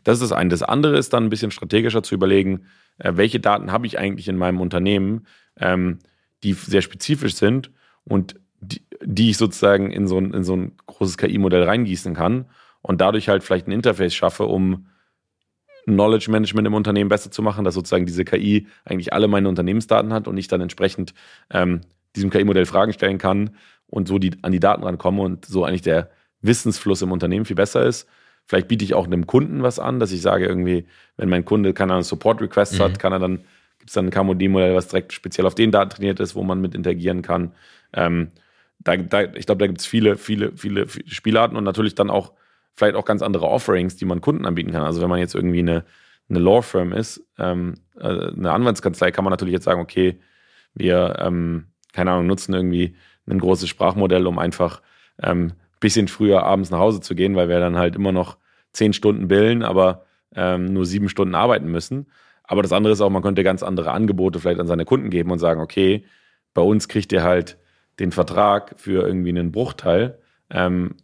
[0.04, 0.50] Das ist das eine.
[0.50, 2.66] Das andere ist dann ein bisschen strategischer zu überlegen,
[2.98, 5.26] äh, welche Daten habe ich eigentlich in meinem Unternehmen,
[5.58, 5.98] ähm,
[6.42, 7.70] die sehr spezifisch sind
[8.04, 12.46] und die, die ich sozusagen in so ein, in so ein großes KI-Modell reingießen kann
[12.80, 14.86] und dadurch halt vielleicht ein Interface schaffe, um
[15.84, 20.12] Knowledge Management im Unternehmen besser zu machen, dass sozusagen diese KI eigentlich alle meine Unternehmensdaten
[20.12, 21.12] hat und ich dann entsprechend
[21.50, 21.80] ähm,
[22.16, 23.56] diesem KI-Modell Fragen stellen kann
[23.86, 26.10] und so die, an die Daten rankomme und so eigentlich der
[26.40, 28.08] Wissensfluss im Unternehmen viel besser ist.
[28.46, 30.86] Vielleicht biete ich auch einem Kunden was an, dass ich sage irgendwie,
[31.16, 32.82] wenn mein Kunde keine Ahnung, Support-Requests mhm.
[32.82, 33.38] hat, kann er dann,
[33.78, 36.60] gibt es dann ein KMOD-Modell, was direkt speziell auf den Daten trainiert ist, wo man
[36.60, 37.52] mit interagieren kann.
[37.92, 38.28] Ähm,
[38.78, 42.32] da, da, ich glaube, da gibt es viele, viele, viele Spielarten und natürlich dann auch
[42.74, 44.82] vielleicht auch ganz andere Offerings, die man Kunden anbieten kann.
[44.82, 45.84] Also wenn man jetzt irgendwie eine,
[46.28, 50.20] eine Law Firm ist, ähm, äh, eine Anwaltskanzlei, kann man natürlich jetzt sagen, okay,
[50.74, 54.82] wir, ähm, keine Ahnung, nutzen irgendwie ein großes Sprachmodell, um einfach
[55.22, 58.38] ähm, bisschen früher abends nach Hause zu gehen, weil wir dann halt immer noch
[58.72, 62.06] zehn Stunden billen, aber ähm, nur sieben Stunden arbeiten müssen.
[62.44, 65.30] Aber das andere ist auch, man könnte ganz andere Angebote vielleicht an seine Kunden geben
[65.30, 66.04] und sagen, okay,
[66.54, 67.58] bei uns kriegt ihr halt
[67.98, 70.18] den Vertrag für irgendwie einen Bruchteil.
[70.50, 70.96] Ähm,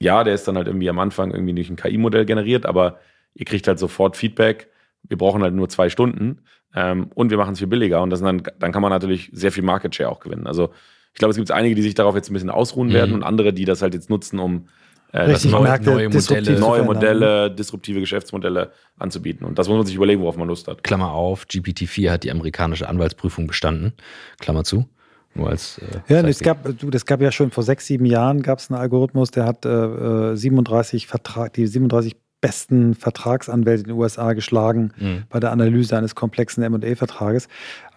[0.00, 2.98] ja, der ist dann halt irgendwie am Anfang irgendwie durch ein KI-Modell generiert, aber
[3.34, 4.68] ihr kriegt halt sofort Feedback.
[5.06, 6.42] Wir brauchen halt nur zwei Stunden
[6.74, 9.52] ähm, und wir machen es viel billiger und das dann, dann kann man natürlich sehr
[9.52, 10.46] viel Market Share auch gewinnen.
[10.46, 10.70] Also
[11.12, 12.92] ich glaube, es gibt einige, die sich darauf jetzt ein bisschen ausruhen mhm.
[12.92, 14.68] werden und andere, die das halt jetzt nutzen, um
[15.12, 19.46] äh, das neue, Märkte, neue Modelle, neue Modelle, disruptive Geschäftsmodelle anzubieten.
[19.46, 20.82] Und das muss man sich überlegen, worauf man Lust hat.
[20.82, 23.92] Klammer auf, GPT-4 hat die amerikanische Anwaltsprüfung bestanden.
[24.40, 24.88] Klammer zu.
[25.34, 28.42] Nur als, äh, ja, es gab, du, das gab ja schon vor sechs, sieben Jahren
[28.42, 33.96] gab es einen Algorithmus, der hat äh, 37 Vertrag, die 37 besten Vertragsanwälte in den
[33.96, 35.22] USA geschlagen mhm.
[35.30, 37.48] bei der Analyse eines komplexen M&A-Vertrages.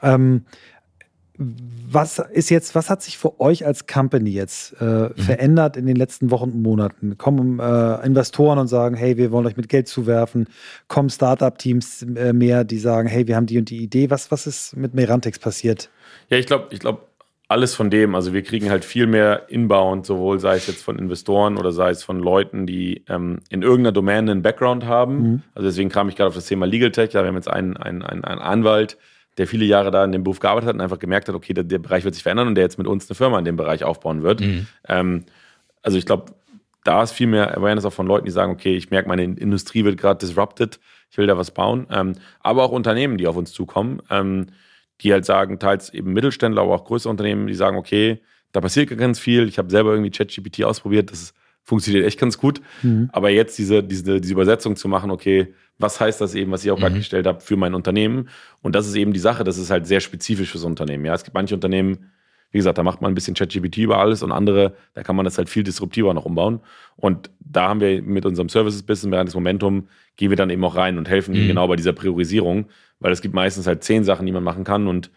[0.02, 0.45] Ähm,
[1.38, 5.14] was ist jetzt, was hat sich für euch als Company jetzt äh, mhm.
[5.18, 7.18] verändert in den letzten Wochen und Monaten?
[7.18, 10.48] Kommen äh, Investoren und sagen, hey, wir wollen euch mit Geld zuwerfen?
[10.88, 14.10] Kommen Startup-Teams äh, mehr, die sagen, hey, wir haben die und die Idee?
[14.10, 15.89] Was, was ist mit Merantix passiert?
[16.30, 17.02] Ja, ich glaube, ich glaube,
[17.48, 18.16] alles von dem.
[18.16, 21.91] Also wir kriegen halt viel mehr Inbound, sowohl sei es jetzt von Investoren oder sei
[21.91, 25.18] es von Leuten, die ähm, in irgendeiner Domäne einen Background haben.
[25.18, 25.41] Mhm.
[25.56, 27.14] Also deswegen kam ich gerade auf das Thema Legal Tech.
[27.14, 28.98] Wir haben jetzt einen, einen, einen, einen Anwalt,
[29.38, 31.64] der viele Jahre da in dem Beruf gearbeitet hat und einfach gemerkt hat, okay, der,
[31.64, 33.84] der Bereich wird sich verändern und der jetzt mit uns eine Firma in dem Bereich
[33.84, 34.41] aufbauen wird.
[34.41, 34.68] Mhm.
[34.88, 35.26] Ähm,
[35.82, 36.34] also ich glaube,
[36.84, 39.86] da ist viel mehr Awareness auch von Leuten, die sagen, okay, ich merke, meine Industrie
[39.86, 40.80] wird gerade disrupted,
[41.10, 41.88] ich will da was bauen.
[41.91, 44.48] Ähm, aber auch Unternehmen, die auf uns zukommen, ähm,
[45.02, 48.22] die halt sagen, teils eben Mittelständler, aber auch größere Unternehmen, die sagen, okay,
[48.52, 49.48] da passiert ganz viel.
[49.48, 51.34] Ich habe selber irgendwie ChatGPT ausprobiert, das
[51.64, 52.62] funktioniert echt ganz gut.
[52.82, 53.10] Mhm.
[53.12, 56.72] Aber jetzt diese, diese, diese Übersetzung zu machen, okay, was heißt das eben, was ich
[56.72, 56.82] auch mhm.
[56.82, 58.30] gerade gestellt habe, für mein Unternehmen?
[58.62, 61.06] Und das ist eben die Sache, das ist halt sehr spezifisch fürs Unternehmen.
[61.06, 62.12] Ja, es gibt manche Unternehmen,
[62.52, 65.26] wie gesagt, da macht man ein bisschen ChatGPT über alles und andere, da kann man
[65.26, 66.62] das halt viel disruptiver noch umbauen.
[66.95, 70.76] Und da haben wir mit unserem Services-Business während des Momentum, gehen wir dann eben auch
[70.76, 71.48] rein und helfen mhm.
[71.48, 72.66] genau bei dieser Priorisierung,
[73.00, 75.12] weil es gibt meistens halt zehn Sachen, die man machen kann und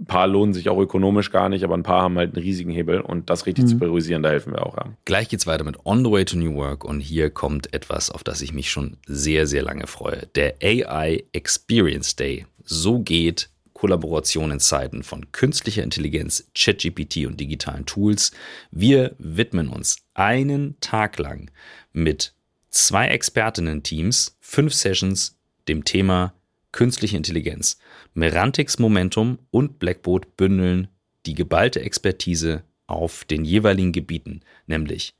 [0.00, 2.70] ein paar lohnen sich auch ökonomisch gar nicht, aber ein paar haben halt einen riesigen
[2.70, 3.68] Hebel und das richtig mhm.
[3.68, 4.76] zu priorisieren, da helfen wir auch.
[4.76, 4.84] Ja.
[5.04, 8.22] Gleich geht's weiter mit On the Way to New Work und hier kommt etwas, auf
[8.22, 10.26] das ich mich schon sehr, sehr lange freue.
[10.36, 12.46] Der AI Experience Day.
[12.62, 18.32] So geht Kollaboration in Zeiten von künstlicher Intelligenz, ChatGPT und digitalen Tools.
[18.72, 21.48] Wir widmen uns einen Tag lang
[21.92, 22.34] mit
[22.70, 26.34] zwei Expertinnen-Teams, fünf Sessions, dem Thema
[26.72, 27.78] künstliche Intelligenz.
[28.14, 30.88] Merantix Momentum und Blackboard bündeln
[31.26, 35.14] die geballte Expertise auf den jeweiligen Gebieten, nämlich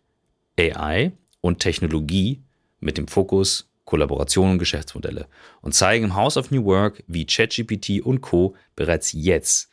[0.58, 2.42] AI und Technologie
[2.80, 5.28] mit dem Fokus Kollaboration und Geschäftsmodelle
[5.62, 8.54] und zeigen im House of New Work, wie ChatGPT und Co.
[8.76, 9.70] bereits jetzt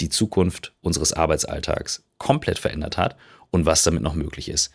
[0.00, 3.16] die Zukunft unseres Arbeitsalltags komplett verändert hat
[3.50, 4.70] und was damit noch möglich ist.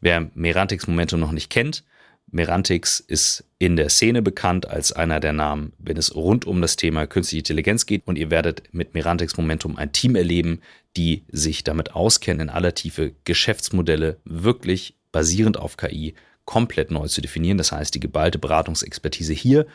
[0.00, 1.82] Wer Merantix Momentum noch nicht kennt,
[2.30, 6.76] Merantix ist in der Szene bekannt als einer der Namen, wenn es rund um das
[6.76, 8.06] Thema künstliche Intelligenz geht.
[8.06, 10.60] Und ihr werdet mit Merantix Momentum ein Team erleben,
[10.96, 16.14] die sich damit auskennen, in aller Tiefe Geschäftsmodelle wirklich basierend auf KI
[16.46, 17.58] komplett neu zu definieren.
[17.58, 19.66] Das heißt, die geballte Beratungsexpertise hier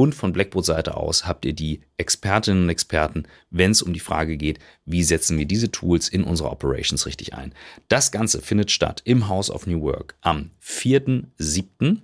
[0.00, 4.38] und von Blackboard-Seite aus habt ihr die Expertinnen und Experten, wenn es um die Frage
[4.38, 7.52] geht, wie setzen wir diese Tools in unsere Operations richtig ein.
[7.88, 11.98] Das Ganze findet statt im House of New Work am 4.7.,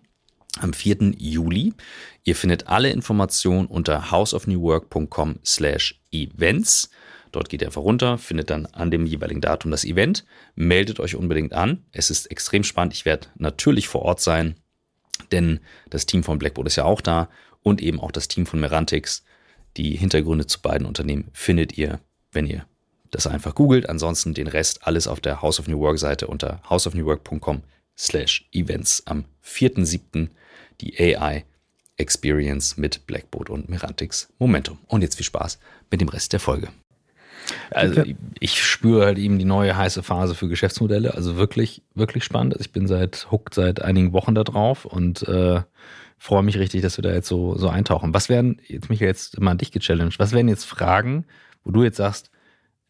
[0.58, 1.14] am 4.
[1.16, 1.72] Juli.
[2.24, 6.90] Ihr findet alle Informationen unter houseofnewwork.com slash events.
[7.36, 10.24] Dort geht ihr einfach runter, findet dann an dem jeweiligen Datum das Event,
[10.54, 11.84] meldet euch unbedingt an.
[11.92, 12.94] Es ist extrem spannend.
[12.94, 14.56] Ich werde natürlich vor Ort sein,
[15.32, 15.60] denn
[15.90, 17.28] das Team von Blackboard ist ja auch da
[17.62, 19.22] und eben auch das Team von Merantix.
[19.76, 22.00] Die Hintergründe zu beiden Unternehmen findet ihr,
[22.32, 22.64] wenn ihr
[23.10, 23.86] das einfach googelt.
[23.86, 27.64] Ansonsten den Rest alles auf der House of New Work Seite unter houseofnewwork.com
[27.98, 30.30] slash events am 4.7.
[30.80, 31.44] die AI
[31.98, 34.78] Experience mit Blackboard und Merantix Momentum.
[34.86, 35.58] Und jetzt viel Spaß
[35.90, 36.70] mit dem Rest der Folge.
[37.70, 38.02] Also
[38.40, 41.14] ich spüre halt eben die neue heiße Phase für Geschäftsmodelle.
[41.14, 42.54] Also wirklich, wirklich spannend.
[42.54, 45.60] Also ich bin seit hooked seit einigen Wochen da drauf und äh,
[46.18, 48.14] freue mich richtig, dass wir da jetzt so, so eintauchen.
[48.14, 51.24] Was wären, jetzt mich jetzt mal an dich gechallenged, was wären jetzt Fragen,
[51.64, 52.30] wo du jetzt sagst,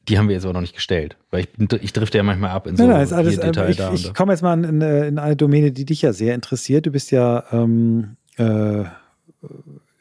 [0.08, 1.16] die haben wir jetzt aber noch nicht gestellt.
[1.30, 3.92] Weil ich, ich drifte ja manchmal ab in so nein, alles, Detail ich, da.
[3.92, 6.86] Ich komme jetzt mal in, in, eine Domäne, die dich ja sehr interessiert.
[6.86, 8.84] Du bist ja ähm, äh,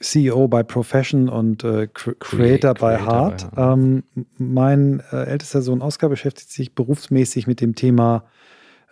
[0.05, 3.47] CEO bei Profession und äh, Creator, bei Heart.
[3.57, 4.03] Ähm,
[4.37, 8.25] mein äh, ältester Sohn Oscar beschäftigt sich berufsmäßig mit dem Thema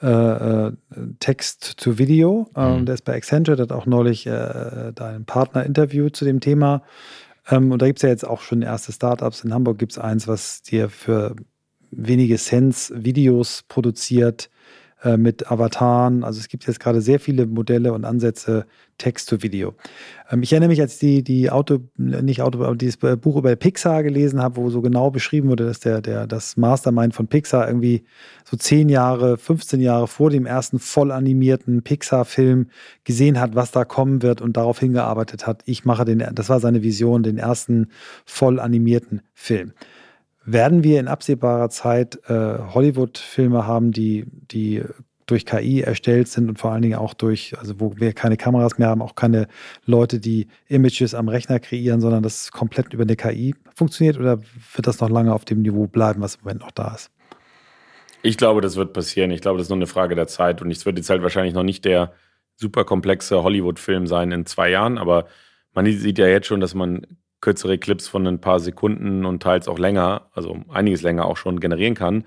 [0.01, 0.71] äh, äh
[1.19, 2.49] Text zu Video.
[2.55, 2.85] Ähm, mhm.
[2.85, 6.81] Der ist bei Accenture, der hat auch neulich äh, da Partner interviewt zu dem Thema.
[7.49, 9.43] Ähm, und da gibt es ja jetzt auch schon erste Startups.
[9.43, 11.35] In Hamburg gibt es eins, was dir für
[11.91, 14.49] wenige Cents Videos produziert
[15.03, 16.23] äh, mit Avataren.
[16.23, 18.65] Also es gibt jetzt gerade sehr viele Modelle und Ansätze
[18.97, 19.73] Text zu Video.
[20.31, 24.03] Ähm, ich erinnere mich, als die, die Auto, nicht Auto, aber dieses Buch über Pixar
[24.03, 28.05] gelesen habe, wo so genau beschrieben wurde, dass der, der, das Mastermind von Pixar irgendwie
[28.45, 32.67] so zehn Jahre, 15 Jahre vor dem ersten voll animierten Pixar-Film
[33.03, 35.63] gesehen hat, was da kommen wird und darauf hingearbeitet hat.
[35.65, 37.87] Ich mache den, das war seine Vision, den ersten
[38.25, 39.73] voll animierten Film
[40.45, 44.83] werden wir in absehbarer Zeit äh, Hollywood-Filme haben, die, die
[45.25, 48.77] durch KI erstellt sind und vor allen Dingen auch durch, also wo wir keine Kameras
[48.77, 49.47] mehr haben, auch keine
[49.85, 54.85] Leute, die Images am Rechner kreieren, sondern das komplett über eine KI funktioniert oder wird
[54.85, 57.09] das noch lange auf dem Niveau bleiben, was im Moment noch da ist?
[58.21, 59.31] Ich glaube, das wird passieren.
[59.31, 61.53] Ich glaube, das ist nur eine Frage der Zeit und es wird jetzt halt wahrscheinlich
[61.53, 62.13] noch nicht der
[62.55, 65.27] super komplexe Hollywood-Film sein in zwei Jahren, aber
[65.73, 67.07] man sieht ja jetzt schon, dass man
[67.43, 71.59] kürzere Clips von ein paar Sekunden und teils auch länger, also einiges länger auch schon
[71.59, 72.23] generieren kann.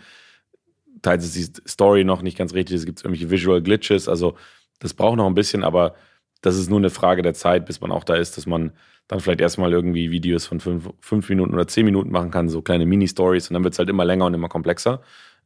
[1.01, 4.37] Teils ist die Story noch nicht ganz richtig, es gibt irgendwelche Visual Glitches, also
[4.79, 5.95] das braucht noch ein bisschen, aber
[6.43, 8.73] das ist nur eine Frage der Zeit, bis man auch da ist, dass man
[9.09, 12.61] dann vielleicht erstmal irgendwie Videos von fünf, fünf Minuten oder zehn Minuten machen kann, so
[12.61, 15.01] kleine Mini-Stories und dann wird es halt immer länger und immer komplexer.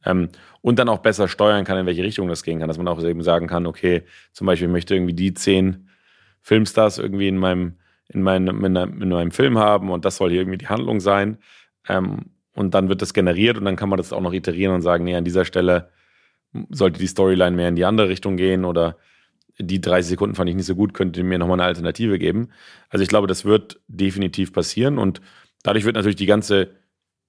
[0.05, 2.89] Ähm, und dann auch besser steuern kann, in welche Richtung das gehen kann, dass man
[2.89, 4.03] auch eben sagen kann, okay,
[4.33, 5.87] zum Beispiel ich möchte irgendwie die zehn
[6.41, 7.75] Filmstars irgendwie in meinem
[8.13, 11.37] in meinem, in, in meinem Film haben und das soll hier irgendwie die Handlung sein.
[11.87, 14.81] Ähm, und dann wird das generiert und dann kann man das auch noch iterieren und
[14.81, 15.89] sagen, nee, an dieser Stelle
[16.69, 18.97] sollte die Storyline mehr in die andere Richtung gehen oder
[19.57, 22.49] die 30 Sekunden fand ich nicht so gut, könnt ihr mir nochmal eine Alternative geben.
[22.89, 25.21] Also ich glaube, das wird definitiv passieren und
[25.63, 26.75] dadurch wird natürlich die ganze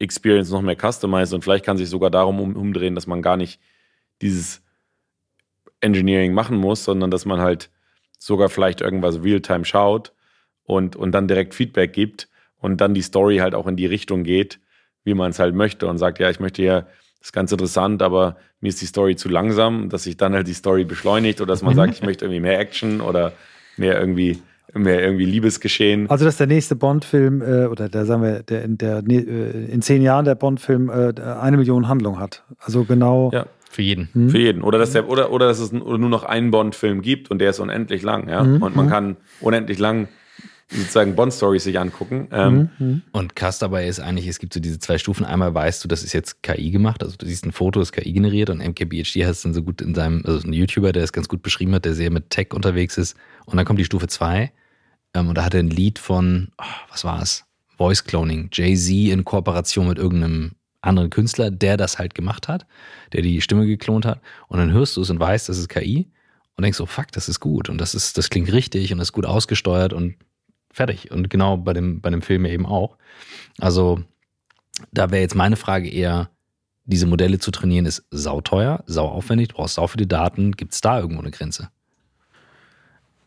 [0.00, 3.36] Experience noch mehr customized und vielleicht kann sich sogar darum um, umdrehen, dass man gar
[3.36, 3.60] nicht
[4.20, 4.62] dieses
[5.80, 7.70] Engineering machen muss, sondern dass man halt
[8.18, 10.12] sogar vielleicht irgendwas real-time schaut
[10.64, 14.24] und, und dann direkt Feedback gibt und dann die Story halt auch in die Richtung
[14.24, 14.60] geht,
[15.04, 18.02] wie man es halt möchte und sagt, ja, ich möchte ja, das ist ganz interessant,
[18.02, 21.52] aber mir ist die Story zu langsam, dass sich dann halt die Story beschleunigt oder
[21.52, 21.76] dass man mhm.
[21.76, 23.32] sagt, ich möchte irgendwie mehr Action oder
[23.76, 24.40] mehr irgendwie
[24.74, 26.08] mehr irgendwie Liebesgeschehen.
[26.08, 29.82] Also dass der nächste Bond-Film äh, oder der sagen wir, der in der äh, in
[29.82, 32.42] zehn Jahren der Bond-Film äh, eine Million Handlung hat.
[32.58, 33.30] Also genau.
[33.32, 33.46] Ja.
[33.70, 34.10] Für jeden.
[34.12, 34.30] Mhm.
[34.30, 34.62] Für jeden.
[34.62, 37.58] Oder dass der, oder, oder dass es nur noch einen Bond-Film gibt und der ist
[37.58, 38.42] unendlich lang, ja.
[38.42, 38.62] Mhm.
[38.62, 38.90] Und man mhm.
[38.90, 40.08] kann unendlich lang
[40.72, 42.28] sozusagen Bond-Stories sich angucken.
[42.32, 43.02] Ähm, mhm.
[43.12, 45.24] Und krass dabei ist eigentlich, es gibt so diese zwei Stufen.
[45.24, 48.12] Einmal weißt du, das ist jetzt KI gemacht, also du siehst ein Foto, ist KI
[48.12, 51.12] generiert und MKBHD hat es dann so gut in seinem, also ein YouTuber, der es
[51.12, 53.16] ganz gut beschrieben hat, der sehr mit Tech unterwegs ist.
[53.46, 54.52] Und dann kommt die Stufe 2
[55.14, 57.44] ähm, und da hat er ein Lied von, oh, was war es?
[57.76, 62.66] Voice Cloning, Jay-Z in Kooperation mit irgendeinem anderen Künstler, der das halt gemacht hat,
[63.12, 64.20] der die Stimme geklont hat.
[64.48, 66.08] Und dann hörst du es und weißt, das ist KI
[66.56, 69.08] und denkst so, fuck, das ist gut und das ist, das klingt richtig und das
[69.08, 70.16] ist gut ausgesteuert und
[70.72, 71.10] Fertig.
[71.10, 72.96] Und genau bei dem, bei dem Film eben auch.
[73.60, 74.02] Also,
[74.90, 76.30] da wäre jetzt meine Frage eher,
[76.84, 80.52] diese Modelle zu trainieren ist sauteuer, sauaufwendig, du brauchst sau viele Daten.
[80.52, 81.70] Gibt es da irgendwo eine Grenze?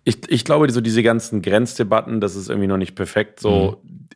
[0.03, 3.39] Ich, ich glaube, so diese ganzen Grenzdebatten, das ist irgendwie noch nicht perfekt.
[3.39, 4.07] So, mhm.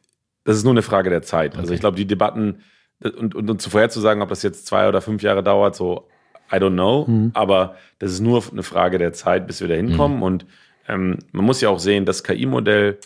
[0.43, 1.51] das ist nur eine Frage der Zeit.
[1.51, 1.61] Also okay.
[1.61, 2.63] Also ich glaube, die Debatten
[3.01, 6.07] und, und, und zuvor zu sagen, ob das jetzt zwei oder fünf Jahre dauert, so
[6.51, 7.05] I don't know.
[7.07, 7.31] Mhm.
[7.33, 10.17] Aber das ist nur eine Frage der Zeit, bis wir da hinkommen.
[10.17, 10.23] Mhm.
[10.23, 10.45] Und
[10.87, 12.99] ähm, man muss ja auch sehen, das KI-Modell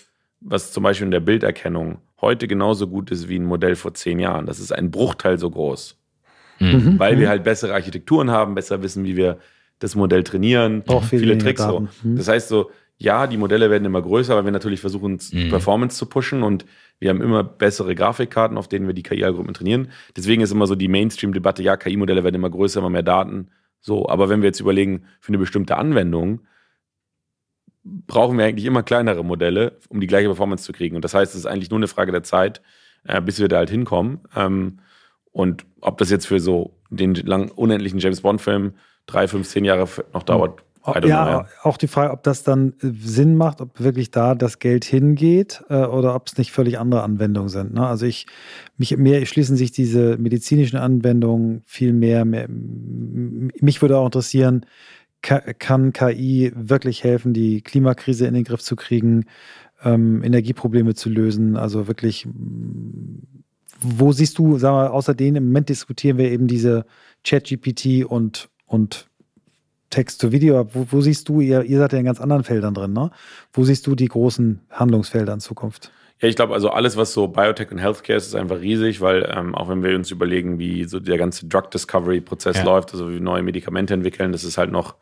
[0.45, 4.19] was zum Beispiel in der Bilderkennung heute genauso gut ist wie ein Modell vor zehn
[4.19, 4.45] Jahren.
[4.45, 5.99] Das ist ein Bruchteil so groß.
[6.59, 6.97] Mhm.
[6.97, 7.31] Weil wir mhm.
[7.31, 9.39] halt bessere Architekturen haben, besser wissen, wie wir
[9.79, 11.61] das Modell trainieren, auch viel viele Tricks.
[11.61, 11.87] So.
[12.03, 12.15] Mhm.
[12.15, 15.49] Das heißt so, ja, die Modelle werden immer größer, weil wir natürlich versuchen, mhm.
[15.49, 16.65] Performance zu pushen und
[16.99, 19.89] wir haben immer bessere Grafikkarten, auf denen wir die KI-Algorithmen trainieren.
[20.15, 23.49] Deswegen ist immer so die Mainstream-Debatte, ja, KI-Modelle werden immer größer, immer mehr Daten.
[23.81, 26.41] So, aber wenn wir jetzt überlegen, für eine bestimmte Anwendung,
[27.83, 30.95] brauchen wir eigentlich immer kleinere Modelle, um die gleiche Performance zu kriegen.
[30.95, 32.61] Und das heißt, es ist eigentlich nur eine Frage der Zeit,
[33.03, 34.21] äh, bis wir da halt hinkommen.
[34.35, 34.79] Ähm,
[35.31, 38.73] und ob das jetzt für so den lang, unendlichen James Bond-Film
[39.05, 42.73] drei, fünf, zehn Jahre noch dauert, ja, know, ja, auch die Frage, ob das dann
[42.81, 46.77] äh, Sinn macht, ob wirklich da das Geld hingeht äh, oder ob es nicht völlig
[46.77, 47.73] andere Anwendungen sind.
[47.73, 47.87] Ne?
[47.87, 48.27] Also ich,
[48.77, 54.65] mich mehr schließen sich diese medizinischen Anwendungen viel mehr, mehr mich würde auch interessieren,
[55.23, 59.25] kann KI wirklich helfen, die Klimakrise in den Griff zu kriegen,
[59.83, 61.55] ähm, Energieprobleme zu lösen?
[61.55, 62.27] Also wirklich,
[63.79, 66.85] wo siehst du, sagen wir, außer denen im Moment diskutieren wir eben diese
[67.23, 69.07] Chat-GPT und, und
[69.89, 70.67] Text zu Video.
[70.73, 73.11] Wo, wo siehst du, ihr, ihr seid ja in ganz anderen Feldern drin, ne?
[73.53, 75.91] Wo siehst du die großen Handlungsfelder in Zukunft?
[76.19, 79.29] Ja, ich glaube, also alles, was so Biotech und Healthcare ist, ist einfach riesig, weil
[79.33, 82.63] ähm, auch wenn wir uns überlegen, wie so der ganze Drug Discovery-Prozess ja.
[82.63, 84.95] läuft, also wie neue Medikamente entwickeln, das ist halt noch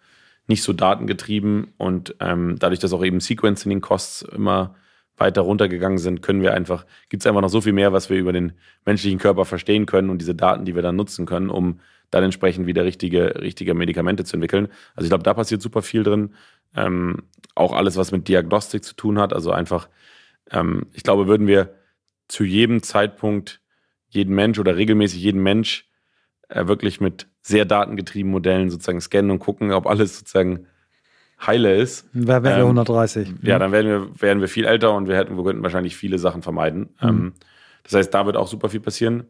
[0.48, 4.76] nicht so datengetrieben und ähm, dadurch, dass auch eben Sequencing-Costs immer
[5.18, 8.18] weiter runtergegangen sind, können wir einfach, gibt es einfach noch so viel mehr, was wir
[8.18, 8.54] über den
[8.86, 11.80] menschlichen Körper verstehen können und diese Daten, die wir dann nutzen können, um
[12.10, 14.68] dann entsprechend wieder richtige, richtige Medikamente zu entwickeln.
[14.96, 16.34] Also ich glaube, da passiert super viel drin.
[16.76, 17.24] Ähm,
[17.56, 19.34] auch alles, was mit Diagnostik zu tun hat.
[19.34, 19.90] Also einfach,
[20.50, 21.74] ähm, ich glaube, würden wir
[22.28, 23.62] zu jedem Zeitpunkt
[24.10, 25.90] jeden Mensch oder regelmäßig jeden Mensch
[26.54, 30.68] wirklich mit sehr datengetriebenen Modellen sozusagen scannen und gucken, ob alles sozusagen
[31.46, 32.08] heile ist.
[32.14, 33.36] Wären wir ähm, 130.
[33.42, 36.20] Ja, dann werden wir, wären wir viel älter und wir hätten, wir könnten wahrscheinlich viele
[36.20, 36.90] Sachen vermeiden.
[37.02, 37.10] Mhm.
[37.10, 37.34] Ähm,
[37.84, 39.26] das heißt, da wird auch super viel passieren.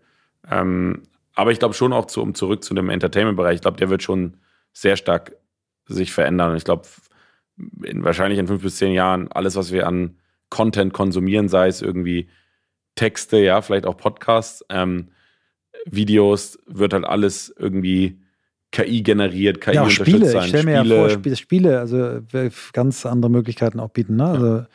[0.49, 1.03] Ähm,
[1.35, 4.03] aber ich glaube schon auch zu, um zurück zu dem Entertainment-Bereich, ich glaube, der wird
[4.03, 4.37] schon
[4.73, 5.33] sehr stark
[5.85, 6.55] sich verändern.
[6.57, 6.83] Ich glaube,
[7.55, 10.17] wahrscheinlich in fünf bis zehn Jahren alles, was wir an
[10.49, 12.29] Content konsumieren, sei es irgendwie
[12.95, 15.09] Texte, ja, vielleicht auch Podcasts, ähm,
[15.89, 18.19] Videos, wird halt alles irgendwie
[18.71, 20.25] KI generiert, KI ja, Spiele.
[20.25, 20.43] Sein.
[20.43, 22.21] Ich stelle mir ja vor, Spiele, Spiele, also
[22.73, 24.15] ganz andere Möglichkeiten auch bieten.
[24.15, 24.25] Ne?
[24.25, 24.67] Also, ja.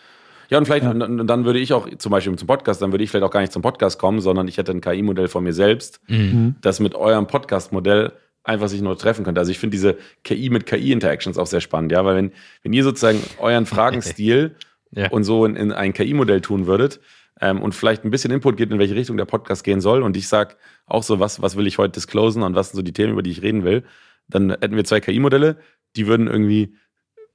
[0.51, 0.59] ja.
[0.59, 0.91] und vielleicht, ja.
[0.91, 3.41] Und, dann würde ich auch zum Beispiel zum Podcast, dann würde ich vielleicht auch gar
[3.41, 6.57] nicht zum Podcast kommen, sondern ich hätte ein KI-Modell von mir selbst, mhm.
[6.61, 8.13] das mit eurem Podcast-Modell
[8.45, 9.41] einfach sich nur treffen könnte.
[9.41, 12.33] Also ich finde diese KI mit KI-Interactions auch sehr spannend, ja, weil wenn,
[12.63, 14.55] wenn ihr sozusagen euren Fragenstil
[14.93, 15.11] ja.
[15.11, 17.01] und so in, in ein KI-Modell tun würdet,
[17.41, 20.03] ähm, und vielleicht ein bisschen Input gibt, in welche Richtung der Podcast gehen soll.
[20.03, 20.57] Und ich sage
[20.87, 23.23] auch so, was, was will ich heute disclosen und was sind so die Themen, über
[23.23, 23.85] die ich reden will.
[24.29, 25.59] Dann hätten wir zwei KI-Modelle,
[25.97, 26.77] die würden irgendwie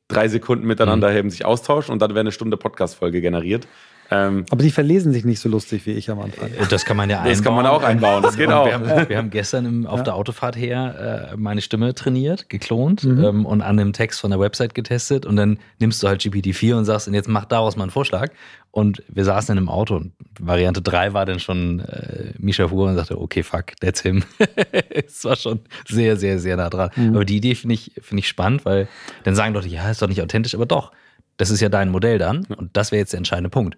[0.07, 1.29] drei Sekunden miteinander mhm.
[1.29, 3.67] sich austauschen und dann wäre eine Stunde Podcast-Folge generiert.
[4.13, 6.49] Ähm, aber die verlesen sich nicht so lustig wie ich am Anfang.
[6.51, 7.31] Äh, das kann man ja einbauen.
[7.31, 8.65] Das kann man auch einbauen, das geht auch.
[8.65, 10.03] Wir haben, wir haben gestern im, auf ja.
[10.03, 13.23] der Autofahrt her äh, meine Stimme trainiert, geklont mhm.
[13.23, 16.75] ähm, und an dem Text von der Website getestet und dann nimmst du halt GPT-4
[16.75, 18.31] und sagst, und jetzt mach daraus mal einen Vorschlag.
[18.71, 22.87] Und wir saßen in einem Auto und Variante 3 war dann schon äh, Misha Fuhr
[22.87, 24.23] und sagte, okay, fuck, that's him.
[24.89, 26.89] Es war schon sehr, sehr, sehr nah dran.
[26.95, 27.15] Mhm.
[27.15, 28.87] Aber die Idee finde ich, finde ich spannend, weil
[29.23, 30.91] dann sagen Leute, ja, ist doch nicht authentisch, aber doch.
[31.37, 32.45] Das ist ja dein Modell dann.
[32.45, 33.77] Und das wäre jetzt der entscheidende Punkt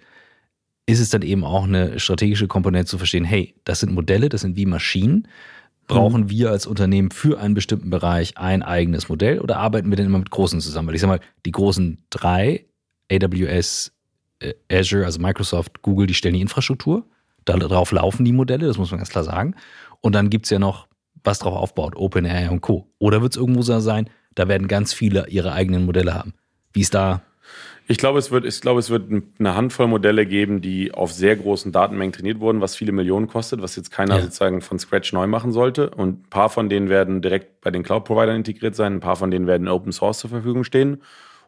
[0.86, 4.42] ist es dann eben auch eine strategische Komponente zu verstehen, hey, das sind Modelle, das
[4.42, 5.28] sind wie Maschinen.
[5.88, 6.30] Brauchen mhm.
[6.30, 10.20] wir als Unternehmen für einen bestimmten Bereich ein eigenes Modell oder arbeiten wir denn immer
[10.20, 10.88] mit großen zusammen?
[10.88, 12.66] Weil ich sage mal, die großen drei,
[13.12, 13.92] AWS,
[14.40, 17.06] äh, Azure, also Microsoft, Google, die stellen die Infrastruktur.
[17.46, 19.56] Darauf laufen die Modelle, das muss man ganz klar sagen.
[20.00, 20.88] Und dann gibt es ja noch,
[21.24, 22.88] was darauf aufbaut, OpenAI und Co.
[23.00, 26.34] Oder wird es irgendwo so sein, da werden ganz viele ihre eigenen Modelle haben.
[26.74, 27.22] Wie ist da
[27.88, 31.36] ich glaube, es wird, ich glaube, es wird eine Handvoll Modelle geben, die auf sehr
[31.36, 34.22] großen Datenmengen trainiert wurden, was viele Millionen kostet, was jetzt keiner ja.
[34.22, 35.90] sozusagen von Scratch neu machen sollte.
[35.90, 39.32] Und ein paar von denen werden direkt bei den Cloud-Providern integriert sein, ein paar von
[39.32, 41.02] denen werden Open Source zur Verfügung stehen.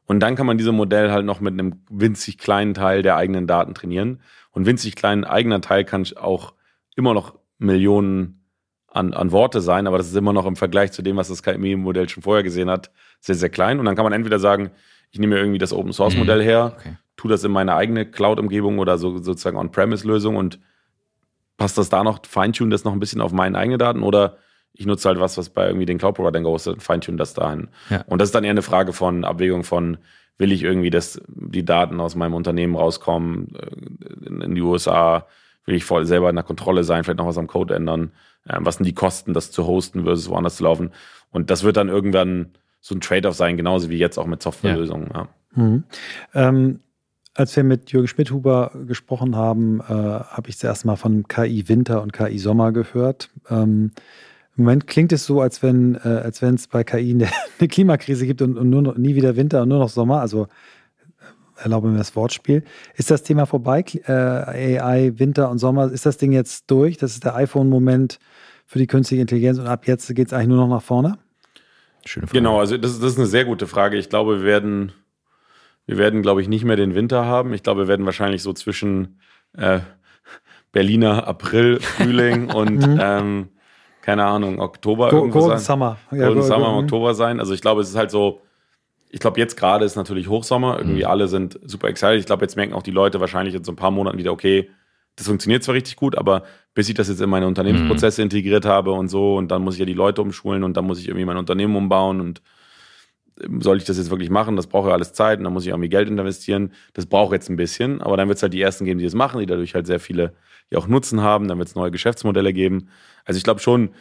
[0.06, 3.48] Und dann kann man diese Modell halt noch mit einem winzig kleinen Teil der eigenen
[3.48, 4.20] Daten trainieren.
[4.52, 6.54] Und winzig kleinen eigener Teil kann auch
[6.96, 8.46] immer noch Millionen
[8.92, 11.44] an, an Worte sein, aber das ist immer noch im Vergleich zu dem, was das
[11.44, 13.80] KMI-Modell schon vorher gesehen hat, sehr, sehr klein.
[13.80, 14.72] Und dann kann man entweder sagen,
[15.16, 16.44] ich nehme mir irgendwie das Open Source Modell mhm.
[16.44, 16.98] her, okay.
[17.16, 20.60] tue das in meine eigene Cloud-Umgebung oder so, sozusagen On-Premise-Lösung und
[21.56, 24.36] passt das da noch, feintune das noch ein bisschen auf meine eigenen Daten oder
[24.74, 27.70] ich nutze halt was, was bei irgendwie den Cloud-Providern gehostet feintune das dahin.
[27.90, 28.04] Ja.
[28.08, 30.00] Und das ist dann eher eine Frage von Abwägung von,
[30.38, 35.28] will ich irgendwie, dass die Daten aus meinem Unternehmen rauskommen äh, in die USA,
[35.64, 38.12] will ich voll selber in der Kontrolle sein, vielleicht noch was am Code ändern,
[38.50, 40.92] ähm, was sind die Kosten, das zu hosten versus woanders zu laufen.
[41.32, 42.52] Und das wird dann irgendwann
[42.86, 45.10] so ein Trade-off sein, genauso wie jetzt auch mit Softwarelösungen.
[45.12, 45.28] Ja.
[45.56, 45.64] ja.
[45.64, 45.84] Mhm.
[46.36, 46.80] Ähm,
[47.34, 52.04] als wir mit Jürgen Schmidhuber gesprochen haben, äh, habe ich zuerst mal von KI Winter
[52.04, 53.32] und KI Sommer gehört.
[53.50, 53.92] Ähm,
[54.56, 57.28] Im Moment klingt es so, als wenn äh, es bei KI eine,
[57.60, 60.22] eine Klimakrise gibt und, und, nur noch, nie wieder Winter und nur noch Sommer.
[60.22, 62.64] Also äh, erlaube mir das Wortspiel.
[62.94, 63.84] Ist das Thema vorbei?
[64.06, 64.12] Äh,
[64.80, 66.98] AI Winter und Sommer ist das Ding jetzt durch?
[66.98, 68.20] Das ist der iPhone-Moment
[68.68, 71.18] für die künstliche Intelligenz und ab jetzt geht es eigentlich nur noch nach vorne?
[72.06, 72.38] Schöne Frage.
[72.38, 73.98] Genau, also das, das ist eine sehr gute Frage.
[73.98, 74.94] Ich glaube, wir werden,
[75.86, 77.54] wir werden, glaube ich, nicht mehr den Winter haben.
[77.54, 79.20] Ich glaube, wir werden wahrscheinlich so zwischen
[79.58, 79.80] äh,
[80.72, 83.00] Berliner April, Frühling und mhm.
[83.02, 83.50] ähm,
[84.02, 85.66] keine Ahnung, Oktober Go irgendwo Golden sein.
[85.66, 85.98] Summer.
[86.12, 87.40] Ja, Golden Summer im Oktober sein.
[87.40, 88.42] Also ich glaube, es ist halt so,
[89.10, 90.78] ich glaube, jetzt gerade ist natürlich Hochsommer.
[90.78, 91.10] Irgendwie mhm.
[91.10, 92.20] alle sind super excited.
[92.20, 94.70] Ich glaube, jetzt merken auch die Leute wahrscheinlich in so ein paar Monaten wieder, okay,
[95.16, 96.44] das funktioniert zwar richtig gut, aber
[96.76, 98.26] bis ich das jetzt in meine Unternehmensprozesse mhm.
[98.26, 101.00] integriert habe und so, und dann muss ich ja die Leute umschulen und dann muss
[101.00, 102.42] ich irgendwie mein Unternehmen umbauen und
[103.42, 104.58] ähm, soll ich das jetzt wirklich machen?
[104.58, 106.74] Das braucht ja alles Zeit und dann muss ich irgendwie Geld investieren.
[106.94, 109.16] Das braucht jetzt ein bisschen, aber dann wird es halt die ersten geben, die das
[109.16, 110.34] machen, die dadurch halt sehr viele
[110.70, 111.48] ja auch Nutzen haben.
[111.48, 112.90] Dann wird es neue Geschäftsmodelle geben.
[113.24, 113.92] Also ich glaube schon,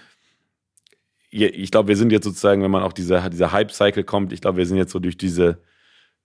[1.30, 4.58] ich glaube, wir sind jetzt sozusagen, wenn man auch dieser, dieser Hype-Cycle kommt, ich glaube,
[4.58, 5.60] wir sind jetzt so durch diese,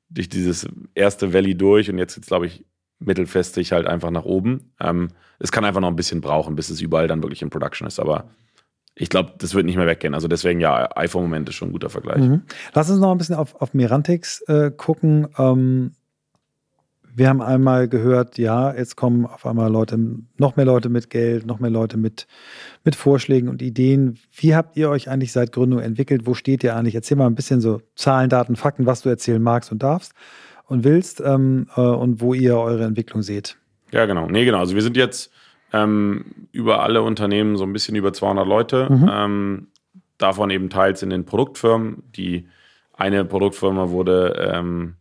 [0.10, 2.64] durch dieses erste Valley durch und jetzt jetzt, glaube ich,
[3.00, 4.72] mittelfestig halt einfach nach oben.
[4.80, 7.88] Ähm, es kann einfach noch ein bisschen brauchen, bis es überall dann wirklich in Production
[7.88, 8.26] ist, aber
[8.96, 10.14] ich glaube, das wird nicht mehr weggehen.
[10.14, 12.20] Also deswegen, ja, iPhone-Moment ist schon ein guter Vergleich.
[12.20, 12.42] Mhm.
[12.74, 15.30] Lass uns noch ein bisschen auf, auf Merantix äh, gucken.
[15.38, 15.94] Ähm,
[17.16, 19.98] wir haben einmal gehört, ja, jetzt kommen auf einmal Leute,
[20.38, 22.28] noch mehr Leute mit Geld, noch mehr Leute mit,
[22.84, 24.20] mit Vorschlägen und Ideen.
[24.32, 26.26] Wie habt ihr euch eigentlich seit Gründung entwickelt?
[26.26, 26.96] Wo steht ihr eigentlich?
[26.96, 30.14] Erzähl mal ein bisschen so Zahlen, Daten, Fakten, was du erzählen magst und darfst
[30.70, 33.58] und willst ähm, äh, und wo ihr eure Entwicklung seht.
[33.92, 34.28] Ja, genau.
[34.28, 34.60] Nee, genau.
[34.60, 35.32] Also wir sind jetzt
[35.74, 38.88] ähm, über alle Unternehmen so ein bisschen über 200 Leute.
[38.90, 39.10] Mhm.
[39.12, 39.68] Ähm,
[40.18, 42.04] davon eben teils in den Produktfirmen.
[42.16, 42.48] Die
[42.94, 44.96] eine Produktfirma wurde ähm,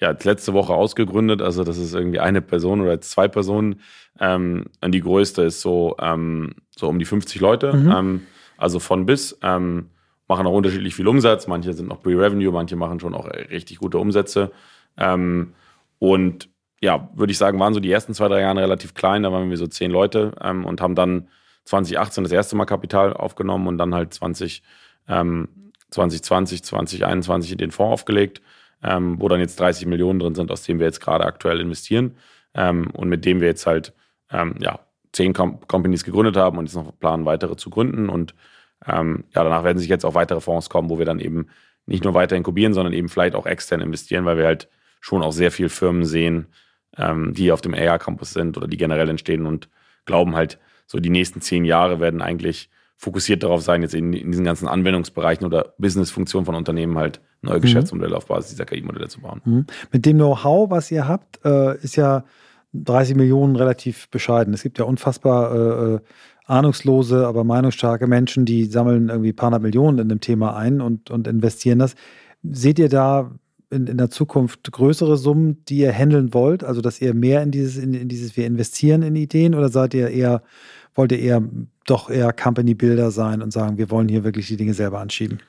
[0.00, 1.42] ja letzte Woche ausgegründet.
[1.42, 3.80] Also das ist irgendwie eine Person oder zwei Personen.
[4.18, 7.74] Ähm, und die größte ist so, ähm, so um die 50 Leute.
[7.74, 7.92] Mhm.
[7.92, 8.20] Ähm,
[8.56, 9.38] also von bis.
[9.42, 9.90] Ähm,
[10.28, 11.46] machen auch unterschiedlich viel Umsatz.
[11.46, 14.50] Manche sind noch Pre-Revenue, manche machen schon auch richtig gute Umsätze.
[14.96, 15.54] Ähm,
[15.98, 16.48] und
[16.80, 19.22] ja, würde ich sagen, waren so die ersten zwei, drei Jahre relativ klein.
[19.22, 21.28] Da waren wir so zehn Leute ähm, und haben dann
[21.64, 24.62] 2018 das erste Mal Kapital aufgenommen und dann halt 20,
[25.08, 25.48] ähm,
[25.90, 28.42] 2020, 2021 den Fonds aufgelegt,
[28.82, 32.16] ähm, wo dann jetzt 30 Millionen drin sind, aus denen wir jetzt gerade aktuell investieren
[32.54, 33.92] ähm, und mit dem wir jetzt halt
[34.30, 34.80] ähm, ja,
[35.12, 38.08] zehn Com Companies gegründet haben und jetzt noch planen, weitere zu gründen.
[38.08, 38.34] Und
[38.86, 41.48] ähm, ja, danach werden sich jetzt auch weitere Fonds kommen, wo wir dann eben
[41.86, 44.68] nicht nur weiter inkubieren, sondern eben vielleicht auch extern investieren, weil wir halt
[45.02, 46.46] schon auch sehr viele Firmen sehen,
[46.96, 49.68] ähm, die auf dem AR-Campus sind oder die generell entstehen und
[50.06, 54.30] glauben halt, so die nächsten zehn Jahre werden eigentlich fokussiert darauf sein, jetzt in, in
[54.30, 57.62] diesen ganzen Anwendungsbereichen oder Businessfunktionen von Unternehmen halt neue mhm.
[57.62, 59.42] Geschäftsmodelle auf Basis dieser KI-Modelle zu bauen.
[59.44, 59.66] Mhm.
[59.90, 62.24] Mit dem Know-how, was ihr habt, äh, ist ja
[62.74, 64.54] 30 Millionen relativ bescheiden.
[64.54, 66.00] Es gibt ja unfassbar äh, äh,
[66.46, 70.80] ahnungslose, aber meinungsstarke Menschen, die sammeln irgendwie ein paar hundert Millionen in dem Thema ein
[70.80, 71.96] und, und investieren das.
[72.44, 73.32] Seht ihr da
[73.72, 76.62] in, in der Zukunft größere Summen, die ihr handeln wollt?
[76.62, 79.94] Also, dass ihr mehr in dieses, in, in dieses, wir investieren in Ideen oder seid
[79.94, 80.42] ihr eher,
[80.94, 81.42] wollt ihr eher
[81.86, 85.40] doch eher Company Builder sein und sagen, wir wollen hier wirklich die Dinge selber anschieben?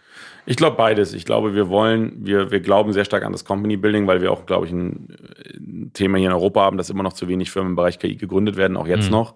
[0.46, 1.14] Ich glaube beides.
[1.14, 4.32] Ich glaube, wir wollen, wir, wir glauben sehr stark an das Company Building, weil wir
[4.32, 5.08] auch, glaube ich, ein,
[5.56, 8.16] ein Thema hier in Europa haben, dass immer noch zu wenig Firmen im Bereich KI
[8.16, 9.12] gegründet werden, auch jetzt mhm.
[9.12, 9.36] noch.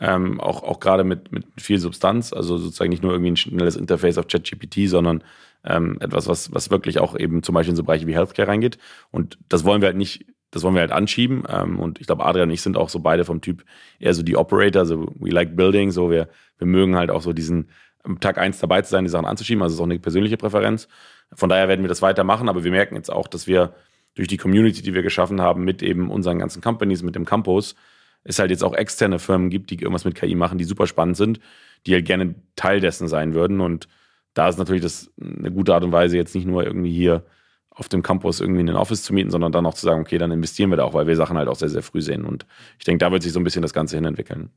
[0.00, 3.74] Ähm, auch, auch gerade mit, mit viel Substanz, also sozusagen nicht nur irgendwie ein schnelles
[3.74, 5.24] Interface auf ChatGPT, sondern
[5.64, 8.78] ähm, etwas, was, was wirklich auch eben zum Beispiel in so Bereiche wie Healthcare reingeht.
[9.10, 11.44] Und das wollen wir halt nicht, das wollen wir halt anschieben.
[11.48, 13.64] Ähm, und ich glaube, Adrian und ich sind auch so beide vom Typ
[13.98, 16.28] eher so die Operator, so we like building, so wir,
[16.58, 17.68] wir mögen halt auch so diesen
[18.20, 19.62] Tag eins dabei zu sein, die Sachen anzuschieben.
[19.62, 20.88] Also es ist auch eine persönliche Präferenz.
[21.34, 23.74] Von daher werden wir das weitermachen, aber wir merken jetzt auch, dass wir
[24.14, 27.74] durch die Community, die wir geschaffen haben, mit eben unseren ganzen Companies, mit dem Campus,
[28.24, 31.16] es halt jetzt auch externe Firmen gibt, die irgendwas mit KI machen, die super spannend
[31.16, 31.40] sind,
[31.86, 33.60] die halt gerne Teil dessen sein würden.
[33.60, 33.88] Und
[34.38, 37.24] da ist natürlich das eine gute Art und Weise, jetzt nicht nur irgendwie hier
[37.70, 40.16] auf dem Campus irgendwie in den Office zu mieten, sondern dann auch zu sagen, okay,
[40.16, 42.24] dann investieren wir da auch, weil wir Sachen halt auch sehr, sehr früh sehen.
[42.24, 42.46] Und
[42.78, 44.50] ich denke, da wird sich so ein bisschen das Ganze hin entwickeln.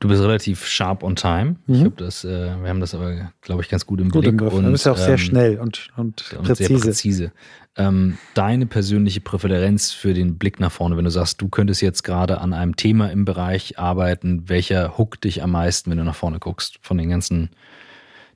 [0.00, 1.56] Du bist relativ sharp on time.
[1.66, 1.74] Mhm.
[1.74, 4.40] Ich glaube, das, äh, wir haben das aber, glaube ich, ganz gut im gut Blick.
[4.40, 6.68] Im und, du bist ja auch sehr ähm, schnell und, und, und präzise.
[6.68, 7.32] Sehr präzise.
[7.76, 12.02] Ähm, deine persönliche Präferenz für den Blick nach vorne, wenn du sagst, du könntest jetzt
[12.02, 16.14] gerade an einem Thema im Bereich arbeiten, welcher huckt dich am meisten, wenn du nach
[16.14, 17.50] vorne guckst, von den ganzen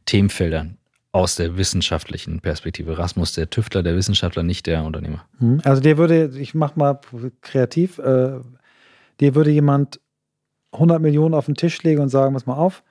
[0.07, 0.79] Themenfeldern
[1.13, 2.99] aus der wissenschaftlichen Perspektive?
[2.99, 5.25] Rasmus, der Tüftler, der Wissenschaftler, nicht der Unternehmer.
[5.39, 5.61] Mhm.
[5.65, 7.01] Also der würde, ich mach mal
[7.41, 8.41] kreativ, äh,
[9.21, 10.01] dir würde jemand
[10.73, 12.83] 100 Millionen auf den Tisch legen und sagen, pass mal auf,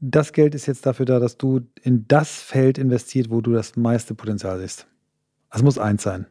[0.00, 3.76] das Geld ist jetzt dafür da, dass du in das Feld investiert, wo du das
[3.76, 4.86] meiste Potenzial siehst.
[5.50, 6.26] Das muss eins sein.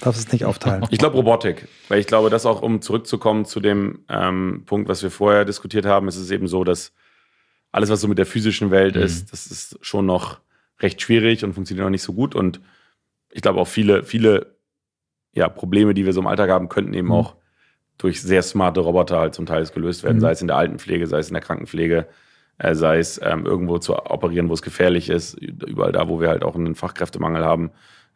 [0.00, 0.86] Darfst es nicht aufteilen.
[0.90, 5.02] Ich glaube Robotik, weil ich glaube, dass auch, um zurückzukommen zu dem ähm, Punkt, was
[5.02, 6.92] wir vorher diskutiert haben, ist es eben so, dass
[7.72, 9.02] alles, was so mit der physischen Welt mhm.
[9.02, 10.40] ist, das ist schon noch
[10.80, 12.34] recht schwierig und funktioniert noch nicht so gut.
[12.34, 12.60] Und
[13.30, 14.54] ich glaube auch viele, viele
[15.32, 17.14] ja, Probleme, die wir so im Alltag haben, könnten eben mhm.
[17.14, 17.36] auch
[17.98, 20.20] durch sehr smarte Roboter halt zum Teil gelöst werden, mhm.
[20.20, 22.06] sei es in der Altenpflege, sei es in der Krankenpflege,
[22.58, 26.28] äh, sei es ähm, irgendwo zu operieren, wo es gefährlich ist, überall da, wo wir
[26.28, 27.70] halt auch einen Fachkräftemangel haben.